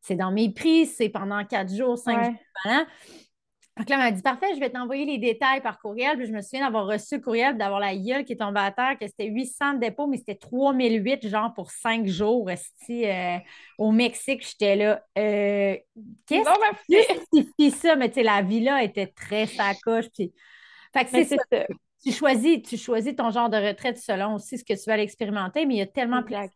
[0.00, 2.34] c'est dans mes prix, c'est pendant quatre jours, cinq jours.
[3.78, 6.18] Donc là, elle m'a dit Parfait, je vais t'envoyer les détails par courriel.
[6.18, 8.70] Puis je me souviens d'avoir reçu le courriel, d'avoir la gueule qui est tombée à
[8.70, 12.50] terre, que c'était 800 de dépôt, mais c'était 3008, genre pour cinq jours.
[12.50, 13.38] Euh,
[13.78, 15.02] au Mexique, j'étais là.
[15.18, 15.76] Euh,
[16.26, 17.96] qu'est-ce que justifie ça?
[17.96, 20.10] Mais tu sais, la villa était très sacoche.
[20.12, 20.34] Puis...
[20.92, 21.66] Fait que c'est ça.
[22.02, 25.66] Tu choisis, tu choisis ton genre de retraite selon aussi ce que tu vas l'expérimenter,
[25.66, 26.48] mais il y a tellement plein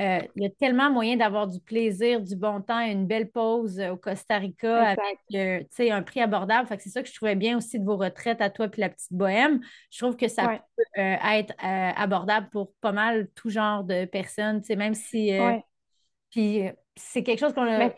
[0.00, 3.80] euh, il y a tellement moyen d'avoir du plaisir, du bon temps, une belle pause
[3.80, 6.68] euh, au Costa Rica avec euh, un prix abordable.
[6.78, 9.12] c'est ça que je trouvais bien aussi de vos retraites à toi puis la petite
[9.12, 9.60] bohème.
[9.90, 14.94] Je trouve que ça peut être abordable pour pas mal tout genre de personnes, même
[14.94, 15.32] si.
[16.30, 16.62] Puis
[16.94, 17.88] c'est quelque chose qu'on a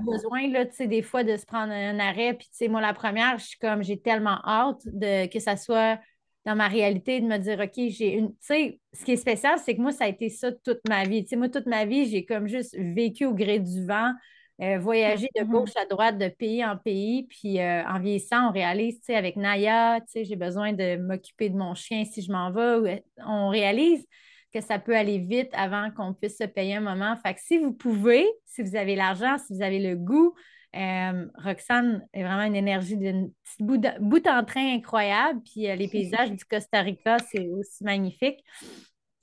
[0.00, 2.34] besoin, là, des fois, de se prendre un arrêt.
[2.34, 5.98] Puis, moi, la première, je suis comme, j'ai tellement hâte de, que ça soit
[6.44, 8.30] dans ma réalité, de me dire, OK, j'ai une.
[8.30, 11.04] Tu sais, ce qui est spécial, c'est que moi, ça a été ça toute ma
[11.04, 11.22] vie.
[11.22, 14.12] Tu sais, moi, toute ma vie, j'ai comme juste vécu au gré du vent,
[14.60, 15.50] euh, voyagé de mm-hmm.
[15.50, 17.26] gauche à droite, de pays en pays.
[17.28, 20.96] Puis euh, en vieillissant, on réalise, tu sais, avec Naya, tu sais, j'ai besoin de
[20.96, 22.96] m'occuper de mon chien si je m'en vais.
[22.96, 24.04] Euh, on réalise
[24.52, 27.16] que ça peut aller vite avant qu'on puisse se payer un moment.
[27.24, 30.34] Fait que si vous pouvez, si vous avez l'argent, si vous avez le goût,
[30.74, 33.62] euh, Roxane est vraiment une énergie d'un petit
[34.00, 35.40] bout, en train incroyable.
[35.44, 38.44] Puis euh, les paysages du Costa Rica, c'est aussi magnifique.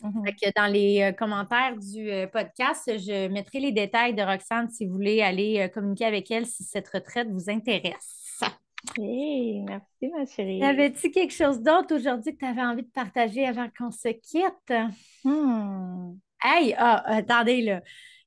[0.01, 0.53] Mm-hmm.
[0.55, 5.21] dans les euh, commentaires du podcast, je mettrai les détails de Roxane si vous voulez
[5.21, 8.39] aller communiquer avec elle si cette retraite vous intéresse.
[8.97, 10.63] Hey, merci ma chérie.
[10.63, 14.73] Avais-tu quelque chose d'autre aujourd'hui que tu avais envie de partager avant qu'on se quitte?
[15.25, 16.13] Hmm.
[16.41, 17.81] Hey, ah, attendez là.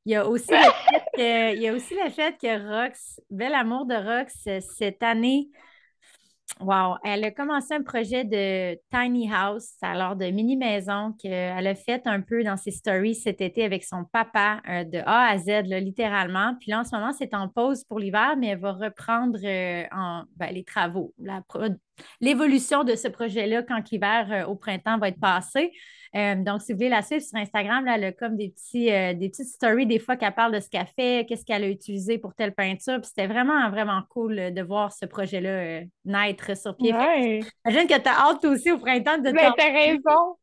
[0.04, 0.56] Il y a aussi le
[0.90, 5.02] fait que, il y a aussi le fait que Rox, Bel Amour de Rox, cette
[5.02, 5.48] année,
[6.60, 11.74] wow, elle a commencé un projet de tiny house, alors de mini maison qu'elle a
[11.74, 15.38] fait un peu dans ses stories cet été avec son papa euh, de A à
[15.38, 16.54] Z, littéralement.
[16.60, 19.84] Puis là, en ce moment, c'est en pause pour l'hiver, mais elle va reprendre euh,
[19.92, 21.14] en, ben, les travaux,
[22.20, 25.72] l'évolution de ce projet-là quand l'hiver euh, au printemps va être passé.
[26.14, 28.92] Euh, donc, si vous voulez la suivre sur Instagram, là, elle a comme des, petits,
[28.92, 31.68] euh, des petites stories des fois qu'elle parle de ce qu'elle fait, qu'est-ce qu'elle a
[31.68, 33.00] utilisé pour telle peinture.
[33.00, 36.92] Puis c'était vraiment, vraiment cool euh, de voir ce projet-là naître sur pied.
[36.92, 40.36] J'imagine que tu as hâte aussi au printemps de Mais t'as raison.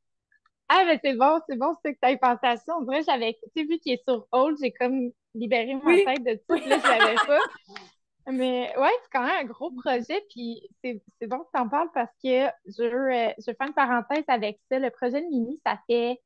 [0.69, 2.75] Ah, mais c'est bon, c'est bon, c'est que tu as pensé à ça.
[2.75, 6.23] En vrai, j'avais, tu sais, vu qu'il est sur hold, j'ai comme libéré ma tête
[6.23, 6.67] de tout.
[6.67, 7.39] Là, je l'avais pas.
[8.31, 10.23] Mais ouais, c'est quand même un gros projet.
[10.29, 14.25] Puis c'est bon que tu en parles parce que je, euh, je fais une parenthèse
[14.27, 14.79] avec ça.
[14.79, 16.21] Le projet de Mimi, ça fait,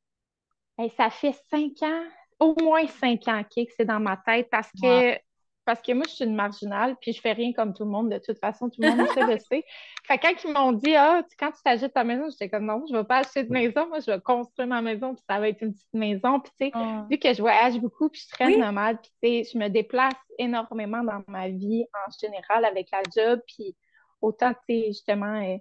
[0.97, 2.03] ça fait cinq ans,
[2.39, 5.17] au moins cinq ans que c'est dans ma tête parce que
[5.65, 8.09] parce que moi, je suis une marginale, puis je fais rien comme tout le monde.
[8.09, 9.63] De toute façon, tout le monde le sait.
[10.05, 12.93] Fait quand ils m'ont dit, ah, quand tu t'achètes ta maison, j'étais comme, non, je
[12.93, 13.87] ne vais pas acheter de maison.
[13.87, 16.41] Moi, je vais construire ma maison, puis ça va être une petite maison.
[16.41, 19.43] Puis, tu sais, vu que je voyage beaucoup, puis je suis très nomade, puis, tu
[19.43, 23.39] sais, je me déplace énormément dans ma vie en général avec la job.
[23.47, 23.75] Puis,
[24.21, 25.57] autant, tu sais, justement, euh,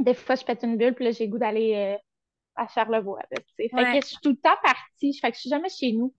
[0.00, 1.96] des fois, je pète une bulle, puis là, j'ai goût d'aller euh,
[2.56, 3.20] à Charlevoix.
[3.56, 5.14] Fait que je suis tout le temps partie.
[5.18, 6.12] Fait que je suis jamais chez nous.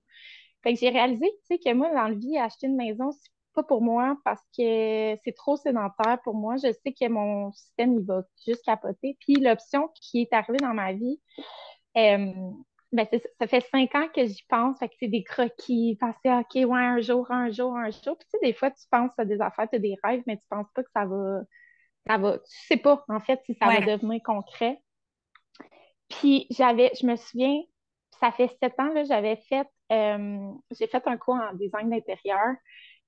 [0.63, 3.31] Fait que j'ai réalisé, tu sais, que moi, dans la vie, acheter une maison, c'est
[3.53, 6.55] pas pour moi parce que c'est trop sédentaire pour moi.
[6.57, 9.17] Je sais que mon système, il va juste capoter.
[9.19, 11.19] Puis l'option qui est arrivée dans ma vie,
[11.97, 12.31] euh,
[12.93, 13.07] ben
[13.39, 14.77] ça fait cinq ans que j'y pense.
[14.79, 18.17] Fait que c'est des croquis, penser, OK, ouais, un jour, un jour, un jour.
[18.17, 20.37] Puis tu sais, des fois, tu penses à des affaires, tu as des rêves, mais
[20.37, 21.41] tu penses pas que ça va,
[22.07, 24.81] ça va, tu sais pas, en fait, si ça va devenir concret.
[26.09, 27.61] Puis j'avais, je me souviens,
[28.21, 32.55] ça fait sept ans, là, j'avais fait euh, j'ai fait un cours en design d'intérieur,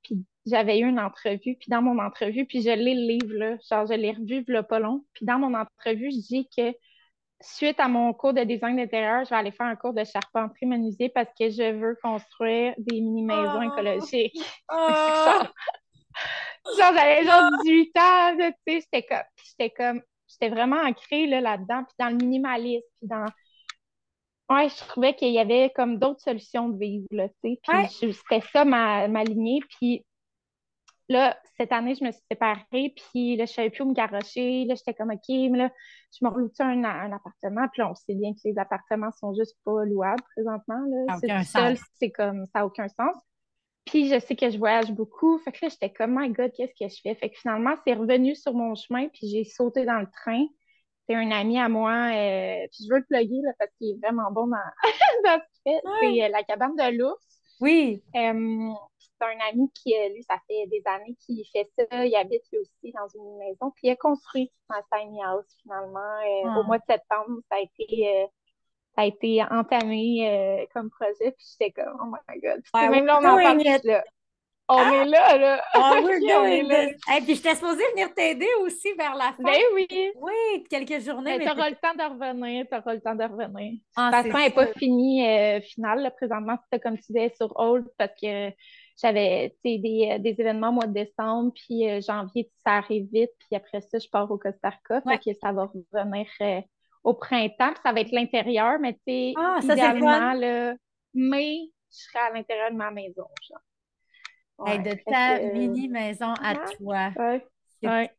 [0.03, 3.57] puis j'avais eu une entrevue, puis dans mon entrevue, puis je lis le livre, là,
[3.69, 6.73] genre je l'ai revu le pas long, puis dans mon entrevue, je dis que
[7.39, 10.65] suite à mon cours de design d'intérieur, je vais aller faire un cours de charpenterie
[10.65, 13.71] menuisier parce que je veux construire des mini-maisons oh!
[13.71, 14.39] écologiques.
[14.71, 15.41] Oh!
[16.77, 21.83] genre, j'avais genre 18 ans, tu sais, j'étais comme, j'étais comme, j'étais vraiment ancrée là-dedans,
[21.83, 23.25] puis dans le minimalisme, puis dans
[24.49, 27.07] Ouais, je trouvais qu'il y avait comme d'autres solutions de vivre,
[27.43, 27.59] tu sais.
[27.99, 29.61] Puis c'était ça ma, ma lignée.
[29.79, 30.05] Puis
[31.09, 34.65] là, cette année, je me suis séparée, puis là, je savais plus où me garrocher.
[34.65, 35.71] Là, j'étais comme, OK, mais là,
[36.11, 37.67] je me reloue un, un appartement?
[37.71, 40.81] Puis là, on sait bien que les appartements sont juste pas louables présentement.
[40.87, 41.17] Là.
[41.19, 43.15] C'est seul, c'est comme, ça n'a aucun sens.
[43.85, 45.37] Puis je sais que je voyage beaucoup.
[45.39, 47.15] Fait que là, j'étais comme, my God, qu'est-ce que je fais?
[47.15, 50.45] Fait que finalement, c'est revenu sur mon chemin, puis j'ai sauté dans le train
[51.07, 53.99] c'est un ami à moi, euh, puis je veux le plugger là, parce qu'il est
[54.01, 55.29] vraiment bon dans, ce
[55.63, 55.81] qu'il fait.
[56.01, 57.25] C'est euh, La cabane de l'ours.
[57.59, 58.03] Oui.
[58.15, 62.05] Euh, c'est un ami qui, lui, ça fait des années qu'il fait ça.
[62.05, 63.71] Il habite lui aussi dans une maison.
[63.75, 65.99] Puis il a construit un tiny house finalement.
[66.43, 66.63] Au ah.
[66.63, 68.27] mois de septembre, ça a été
[68.95, 72.61] ça a été entamé comme projet, puis j'étais comme, oh my god.
[72.91, 74.03] même là, on en parle là.
[74.69, 74.95] On ah!
[74.95, 75.63] est là, là.
[75.75, 76.97] Oh, we're doing this.
[77.13, 79.43] Et puis, j'étais supposée venir t'aider aussi vers la fin.
[79.43, 79.87] Ben oui.
[80.15, 81.37] Oui, quelques journées.
[81.37, 82.65] Ben, mais t'auras le temps de revenir.
[82.69, 83.79] T'auras le temps de revenir.
[83.97, 86.03] Ah, la fin n'est pas finie euh, finale.
[86.03, 88.51] Là, présentement, c'était comme tu disais sur hold parce que
[89.01, 93.31] j'avais des, euh, des événements au mois de décembre, puis euh, janvier, ça arrive vite.
[93.39, 95.01] Puis après ça, je pars au Costa Rica.
[95.01, 96.27] Fait que ça va revenir
[97.03, 97.73] au printemps.
[97.73, 100.73] Puis ça va être l'intérieur, mais tu sais, ah, idéalement, là,
[101.13, 103.27] mai, je serai à l'intérieur de ma maison.
[103.49, 103.59] Genre
[104.59, 107.11] de ta mini-maison à toi.
[107.83, 108.11] Ouais,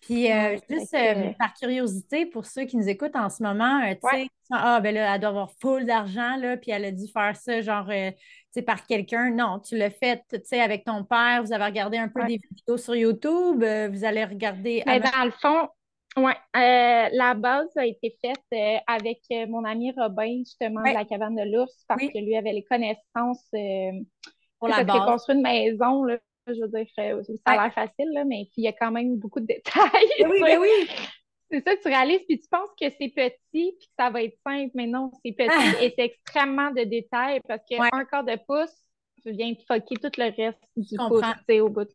[0.00, 3.94] Puis, euh, juste euh, par curiosité, pour ceux qui nous écoutent en ce moment, euh,
[3.94, 7.06] tu sais, ah, ben là, elle doit avoir full d'argent, là, puis elle a dû
[7.10, 8.14] faire ça, genre, tu
[8.50, 9.30] sais, par quelqu'un.
[9.30, 12.38] Non, tu l'as fait, tu sais, avec ton père, vous avez regardé un peu des
[12.50, 14.82] vidéos sur YouTube, vous allez regarder.
[14.86, 15.68] Mais dans le fond,
[16.16, 21.50] oui, la base a été faite avec mon ami Robin, justement, de la cabane de
[21.50, 23.48] l'ours, parce que lui avait les connaissances
[24.68, 28.24] pour la construire une maison, là, je veux dire, euh, ça a l'air facile, là,
[28.24, 30.08] mais il y a quand même beaucoup de détails.
[30.20, 30.88] Oui, mais oui.
[31.50, 34.36] C'est ça tu réalises, puis tu penses que c'est petit, puis que ça va être
[34.46, 35.82] simple, mais non, c'est petit ah!
[35.82, 38.74] et c'est extrêmement de détails parce qu'un un quart de pouce
[39.26, 41.88] vient de fucker tout le reste du pouce, au bout.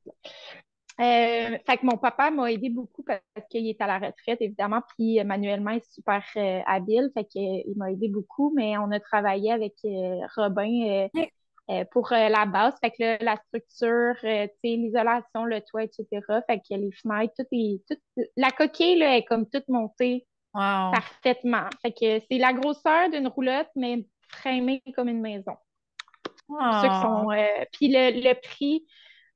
[1.00, 4.82] Euh, fait que mon papa m'a aidé beaucoup parce qu'il est à la retraite, évidemment,
[4.96, 9.00] puis manuellement, il est super euh, habile, fait qu'il m'a aidé beaucoup, mais on a
[9.00, 9.76] travaillé avec
[10.36, 11.26] Robin euh,
[11.92, 12.74] pour euh, la base.
[12.82, 16.06] Fait que la structure, euh, l'isolation, le toit, etc.
[16.48, 17.82] Fait que les fenêtres, tout est.
[17.88, 21.70] Tout, la coquille là, est comme toute montée parfaitement.
[21.82, 25.56] Fait que c'est la grosseur d'une roulotte, mais framée comme une maison.
[26.48, 27.32] Wow.
[27.74, 28.84] puis le, le, prix,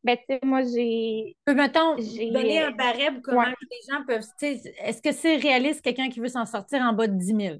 [0.03, 1.37] ben, tu sais, moi, j'ai.
[1.47, 4.25] Mettons, donner un barème, comment les gens peuvent.
[4.41, 7.57] Est-ce que c'est réaliste quelqu'un qui veut s'en sortir en bas de 10 000?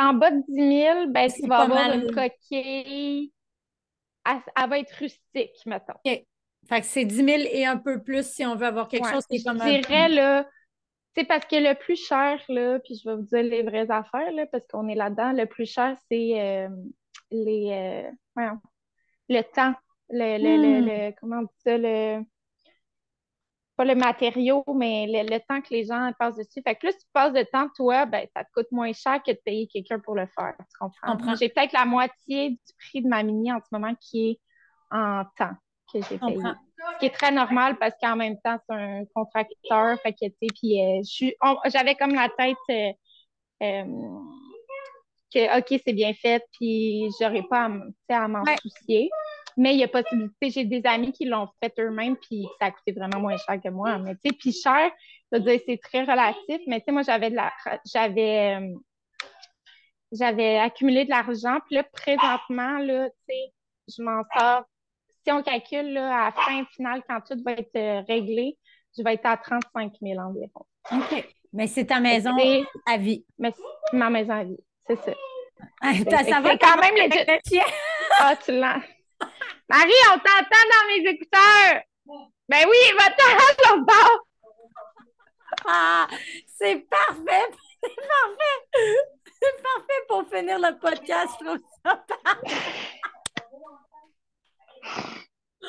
[0.00, 3.32] En bas de 10 000, ben, tu vas avoir une coquille.
[4.26, 5.94] Elle, va être rustique, mettons.
[6.04, 6.24] OK.
[6.66, 9.26] Fait que c'est 10 000 et un peu plus si on veut avoir quelque chose
[9.26, 10.48] qui est comme Je dirais, là,
[11.14, 14.32] c'est parce que le plus cher, là, puis je vais vous dire les vraies affaires,
[14.32, 16.68] là, parce qu'on est là-dedans, le plus cher, c'est euh,
[17.30, 18.10] les.
[18.36, 18.50] Euh,
[19.28, 19.74] le temps.
[20.10, 20.86] Le, le, le, hmm.
[20.86, 21.78] le, comment on dit ça?
[21.78, 22.24] Le,
[23.76, 26.62] pas le matériau, mais le, temps que les gens passent dessus.
[26.62, 29.32] Fait que plus tu passes de temps, toi, ben, ça te coûte moins cer que
[29.32, 30.54] de payer quelqu'un pour le faire.
[30.58, 31.34] Tu comprends?
[31.34, 34.40] J'ai peut-être la moitié du prix de ma mini en ce moment qui est
[34.90, 35.54] en temps
[35.92, 36.38] que j'ai payé.
[36.92, 39.98] Ce qui est très normal parce qu'en même temps, c'est un contracteur.
[40.02, 41.00] Fait que, puis euh,
[41.66, 42.92] j'avais comme la tête euh,
[43.62, 43.84] euh,
[45.32, 47.70] que, OK, c'est bien fait, puis j'aurais pas
[48.08, 49.10] à, m'en soucier.
[49.56, 52.70] Mais il y a possibilité, j'ai des amis qui l'ont fait eux-mêmes, puis ça a
[52.70, 53.98] coûté vraiment moins cher que moi.
[53.98, 54.90] Mais tu sais, puis cher,
[55.32, 57.52] c'est très relatif, mais tu sais, moi, j'avais de la,
[57.84, 58.74] j'avais, euh,
[60.12, 63.52] j'avais accumulé de l'argent, puis là, présentement, là, tu sais,
[63.96, 64.64] je m'en sors.
[65.24, 68.58] Si on calcule, là, à la fin finale, quand tout va être euh, réglé,
[68.96, 70.66] je vais être à 35 000 environ.
[70.92, 71.28] OK.
[71.52, 72.36] Mais c'est ta maison
[72.86, 73.24] à vie.
[73.38, 75.12] Mais c'est ma maison à vie, c'est ça.
[75.82, 77.60] ça va quand même les
[78.20, 78.80] Ah, tu l'as.
[79.68, 81.82] Marie, on t'entend dans mes écouteurs.
[82.48, 84.20] Ben oui, va-t'en le bas.
[85.66, 86.06] Ah,
[86.46, 87.50] c'est parfait.
[87.84, 88.58] C'est parfait.
[89.26, 91.34] C'est parfait pour finir le podcast.
[91.38, 92.02] Je trouve ça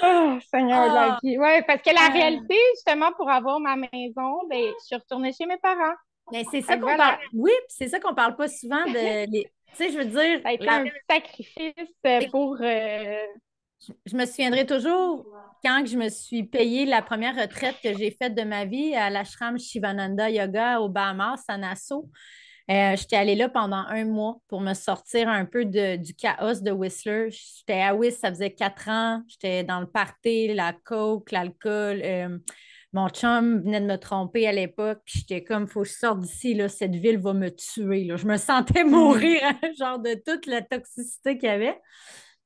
[0.04, 1.20] Oh, Seigneur de ah.
[1.24, 2.14] Oui, parce que la ah.
[2.14, 5.96] réalité, justement, pour avoir ma maison, ben, je suis retournée chez mes parents.
[6.32, 7.18] Mais c'est ça qu'on parle.
[7.34, 9.46] Oui, c'est ça qu'on parle pas souvent de.
[9.76, 10.40] Tu sais, je veux dire.
[10.42, 12.56] Ça a été un sacrifice pour.
[12.62, 13.26] Euh,
[14.06, 15.26] je me souviendrai toujours
[15.64, 19.10] quand je me suis payée la première retraite que j'ai faite de ma vie à
[19.10, 22.10] l'ashram Shivananda Yoga au Bahamas, à Nassau.
[22.72, 26.72] Euh, j'étais allée là pendant un mois pour me sortir un peu du chaos de
[26.72, 27.30] Whistler.
[27.30, 29.22] J'étais à Whistler, ça faisait quatre ans.
[29.28, 32.02] J'étais dans le party, la coke, l'alcool.
[32.04, 32.38] Euh,
[32.94, 36.22] mon chum venait de me tromper à l'époque, puis j'étais comme, faut que je sorte
[36.22, 38.08] d'ici, cette ville va me tuer.
[38.16, 39.42] Je me sentais mourir,
[39.78, 41.78] genre de toute la toxicité qu'il y avait.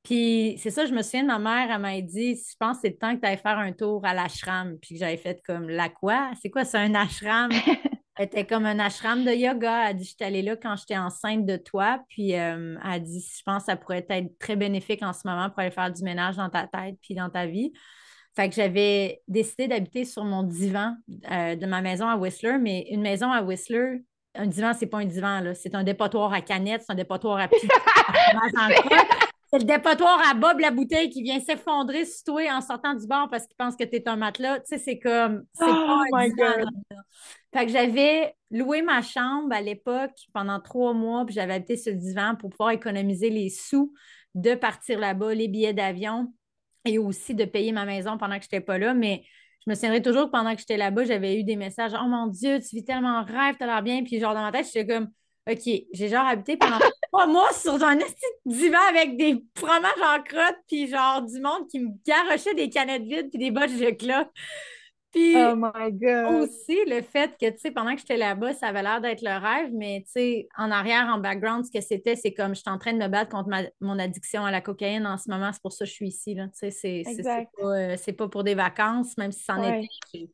[0.04, 2.82] Puis c'est ça, je me souviens de ma mère, elle m'a dit Je pense que
[2.84, 4.78] c'est le temps que tu ailles faire un tour à l'ashram.
[4.82, 6.32] Puis que j'avais fait comme La quoi?
[6.42, 7.52] C'est quoi, c'est un ashram?
[8.16, 9.90] Elle était comme un ashram de yoga.
[9.90, 12.00] Elle dit Je suis allée là quand j'étais enceinte de toi.
[12.10, 15.22] Puis euh, elle a dit Je pense que ça pourrait être très bénéfique en ce
[15.26, 17.72] moment pour aller faire du ménage dans ta tête puis dans ta vie.
[18.36, 20.96] Fait que j'avais décidé d'habiter sur mon divan
[21.32, 24.02] euh, de ma maison à Whistler, mais une maison à Whistler,
[24.36, 27.48] un divan, c'est pas un divan, c'est un dépotoir à canettes, c'est un dépotoir à
[27.50, 27.68] pied.
[29.52, 33.08] C'est le dépotoir à Bob la bouteille qui vient s'effondrer sur toi en sortant du
[33.08, 34.60] bar parce qu'il pense que tu es un matelas.
[34.60, 35.44] Tu sais, c'est comme.
[35.54, 36.70] C'est Oh pas my God.
[37.54, 41.92] Fait que j'avais loué ma chambre à l'époque pendant trois mois, puis j'avais habité sur
[41.94, 43.92] le divan pour pouvoir économiser les sous
[44.36, 46.32] de partir là-bas, les billets d'avion
[46.86, 48.94] et aussi de payer ma maison pendant que je n'étais pas là.
[48.94, 49.24] Mais
[49.66, 52.28] je me souviendrai toujours que pendant que j'étais là-bas, j'avais eu des messages Oh mon
[52.28, 54.04] Dieu, tu vis tellement en rêve, t'as l'air bien.
[54.04, 55.10] Puis genre dans ma tête, j'étais comme
[55.50, 56.78] OK, j'ai genre habité pendant
[57.12, 61.68] trois mois sur un petit divan avec des fromages en crotte, puis genre du monde
[61.70, 64.32] qui me garochait des canettes vides puis des botches de clopes.
[65.12, 66.44] Puis Oh my God.
[66.44, 69.44] aussi le fait que, tu sais, pendant que j'étais là-bas, ça avait l'air d'être le
[69.44, 72.70] rêve, mais tu sais, en arrière, en background, ce que c'était, c'est comme je suis
[72.70, 75.52] en train de me battre contre ma- mon addiction à la cocaïne en ce moment,
[75.52, 76.46] c'est pour ça que je suis ici, là.
[76.50, 79.90] Tu sais, c'est pas, euh, c'est pas pour des vacances, même si c'en Ouais.
[80.14, 80.30] était.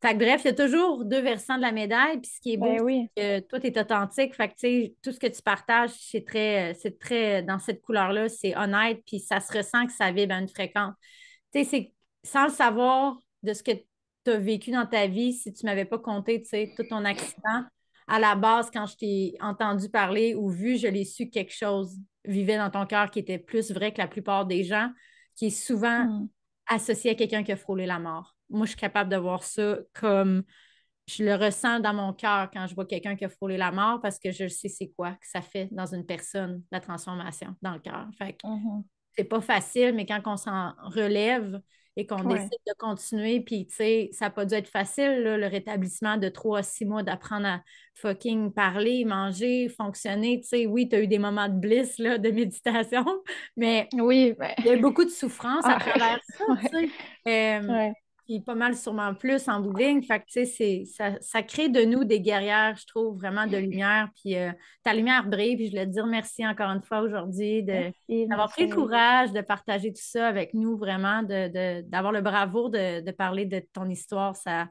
[0.00, 2.52] Fait que bref, il y a toujours deux versants de la médaille, puis ce qui
[2.52, 3.08] est beau, Ben oui.
[3.16, 4.34] que toi, tu es authentique.
[4.34, 8.56] Fait que, tout ce que tu partages, c'est très, c'est très, dans cette couleur-là, c'est
[8.56, 10.94] honnête, puis ça se ressent que ça vibre à une fréquence.
[11.52, 11.92] Tu sais, c'est
[12.22, 15.70] sans le savoir de ce que tu as vécu dans ta vie, si tu ne
[15.70, 17.64] m'avais pas compté, tu sais, tout ton accident,
[18.06, 21.54] à la base, quand je t'ai entendu parler ou vu, je l'ai su que quelque
[21.54, 24.90] chose vivait dans ton cœur qui était plus vrai que la plupart des gens,
[25.34, 26.28] qui est souvent Mm.
[26.68, 28.36] associé à quelqu'un qui a frôlé la mort.
[28.50, 30.42] Moi, je suis capable de voir ça comme
[31.06, 34.00] je le ressens dans mon cœur quand je vois quelqu'un qui a frôlé la mort
[34.00, 37.72] parce que je sais c'est quoi que ça fait dans une personne, la transformation dans
[37.72, 38.06] le cœur.
[38.18, 38.84] Fait que Mhm.
[39.16, 41.60] c'est pas facile, mais quand on s'en relève
[41.96, 42.34] et qu'on Ouais.
[42.36, 46.16] décide de continuer, puis tu sais, ça n'a pas dû être facile, là, le rétablissement
[46.16, 47.62] de trois à six mois, d'apprendre à
[47.94, 50.40] fucking parler, manger, fonctionner.
[50.42, 53.04] Tu sais, oui, tu as eu des moments de bliss, là, de méditation,
[53.56, 55.78] mais Oui, ben, il y a eu beaucoup de souffrance à Ah.
[55.98, 56.78] travers ça.
[57.26, 57.90] Euh.
[58.28, 60.02] Puis pas mal sûrement plus en bout de ligne.
[60.02, 63.46] Fait que, tu sais, c'est- ça, ça crée de nous des guerrières, je trouve, vraiment
[63.46, 64.10] de lumière.
[64.22, 64.52] Puis euh,
[64.82, 65.56] ta lumière brille.
[65.56, 67.62] Puis je voulais te dire merci encore une fois aujourd'hui
[68.28, 72.20] d'avoir pris le courage de partager tout ça avec nous, vraiment, de, de- d'avoir le
[72.20, 74.36] bravoure de, de parler de ton histoire.
[74.36, 74.68] Ça,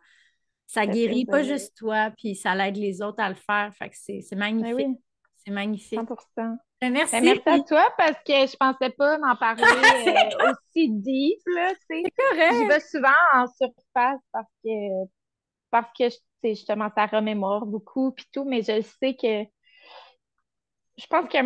[0.68, 3.74] ça guérit pas juste toi, puis ça l'aide les autres à le faire.
[3.76, 4.76] Fait que c'est, c'est magnifique.
[4.78, 4.97] Ben oui,
[5.48, 5.98] C'est magnifique.
[5.98, 7.16] 100 Ben, merci.
[7.16, 9.64] Ben, merci à toi parce que je pensais pas m'en parler
[10.43, 12.04] euh, aussi deep, là, sais.
[12.18, 12.54] correct.
[12.58, 15.06] J'y vais souvent en surface parce que,
[15.72, 16.10] parce que,
[16.43, 19.45] justement, ça remémore beaucoup puis tout, mais je sais que
[20.98, 21.38] je pense que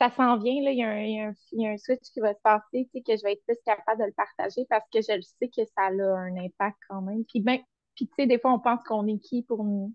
[0.00, 1.72] ça s'en vient, là, il y, a un, il, y a un, il y a
[1.72, 4.64] un switch qui va se passer, que je vais être plus capable de le partager
[4.70, 7.22] parce que je le sais que ça a un impact quand même.
[7.26, 7.58] Puis, ben,
[7.96, 9.92] puis tu sais, des fois, on pense qu'on est qui pour nous,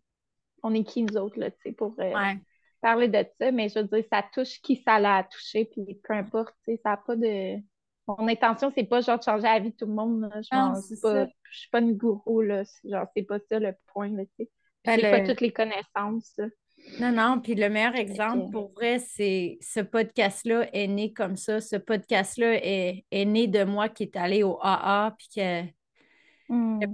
[0.62, 2.38] on est qui nous autres, là, tu sais, pour euh, Ouais.
[2.82, 6.14] Parler de ça, mais je veux dire, ça touche qui ça l'a touché, puis peu
[6.14, 7.58] importe, ça n'a pas de...
[8.08, 10.42] Mon intention, c'est pas genre de changer la vie de tout le monde, là.
[10.42, 11.32] Je Non, m'en- c'est pas, ça.
[11.52, 12.64] je suis pas une gourou, là.
[12.86, 14.50] Genre, c'est pas ça le point, là, tu sais.
[14.86, 16.46] Ben, le- pas toutes les connaissances, là.
[17.02, 21.36] Non, non, puis le meilleur exemple que- pour vrai, c'est ce podcast-là est né comme
[21.36, 21.60] ça.
[21.60, 25.66] Ce podcast-là est, est né de moi qui est allé au AA puis qui a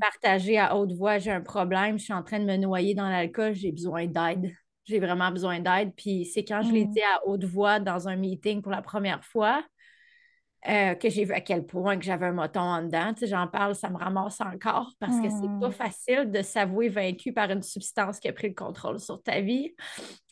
[0.01, 3.07] partagé à haute voix j'ai un problème, je suis en train de me noyer dans
[3.09, 4.51] l'alcool, j'ai besoin d'aide.
[4.85, 5.93] J'ai vraiment besoin d'aide.
[5.95, 6.91] Puis c'est quand je l'ai Mm.
[6.91, 9.63] dit à haute voix dans un meeting pour la première fois
[10.69, 13.13] euh, que j'ai vu à quel point que j'avais un moton en dedans.
[13.13, 15.59] Tu sais, j'en parle, ça me ramasse encore parce que c'est Mm.
[15.59, 19.41] pas facile de s'avouer vaincu par une substance qui a pris le contrôle sur ta
[19.41, 19.75] vie.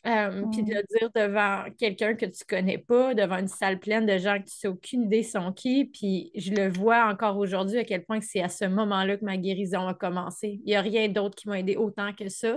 [0.06, 0.74] Euh, Puis de Mm.
[0.74, 4.44] le dire devant quelqu'un que tu connais pas, devant une salle pleine de gens que
[4.44, 5.84] tu sais aucune idée sont qui.
[5.84, 9.24] Puis je le vois encore aujourd'hui à quel point que c'est à ce moment-là que
[9.26, 10.60] ma guérison a commencé.
[10.64, 12.56] Il n'y a rien d'autre qui m'a aidé autant que ça.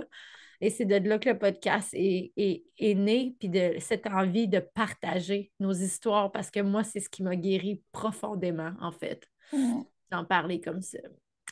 [0.60, 4.48] Et c'est de là que le podcast est, est- est né, puis de cette envie
[4.48, 9.26] de partager nos histoires, parce que moi, c'est ce qui m'a guéri profondément, en fait,
[9.52, 9.82] Hmm.
[10.10, 10.98] d'en parler comme ça.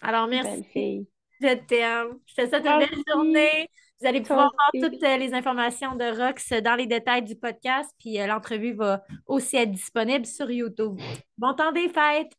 [0.03, 1.07] Alors, merci.
[1.41, 2.19] Je t'aime.
[2.27, 3.69] Je te souhaite une belle journée.
[4.01, 7.91] Vous allez pouvoir voir toutes euh, les informations de Rox dans les détails du podcast,
[7.99, 10.99] puis euh, l'entrevue va aussi être disponible sur YouTube.
[11.39, 12.33] Bon temps des fêtes.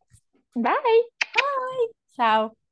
[0.56, 0.74] Bye!
[2.16, 2.65] Ciao.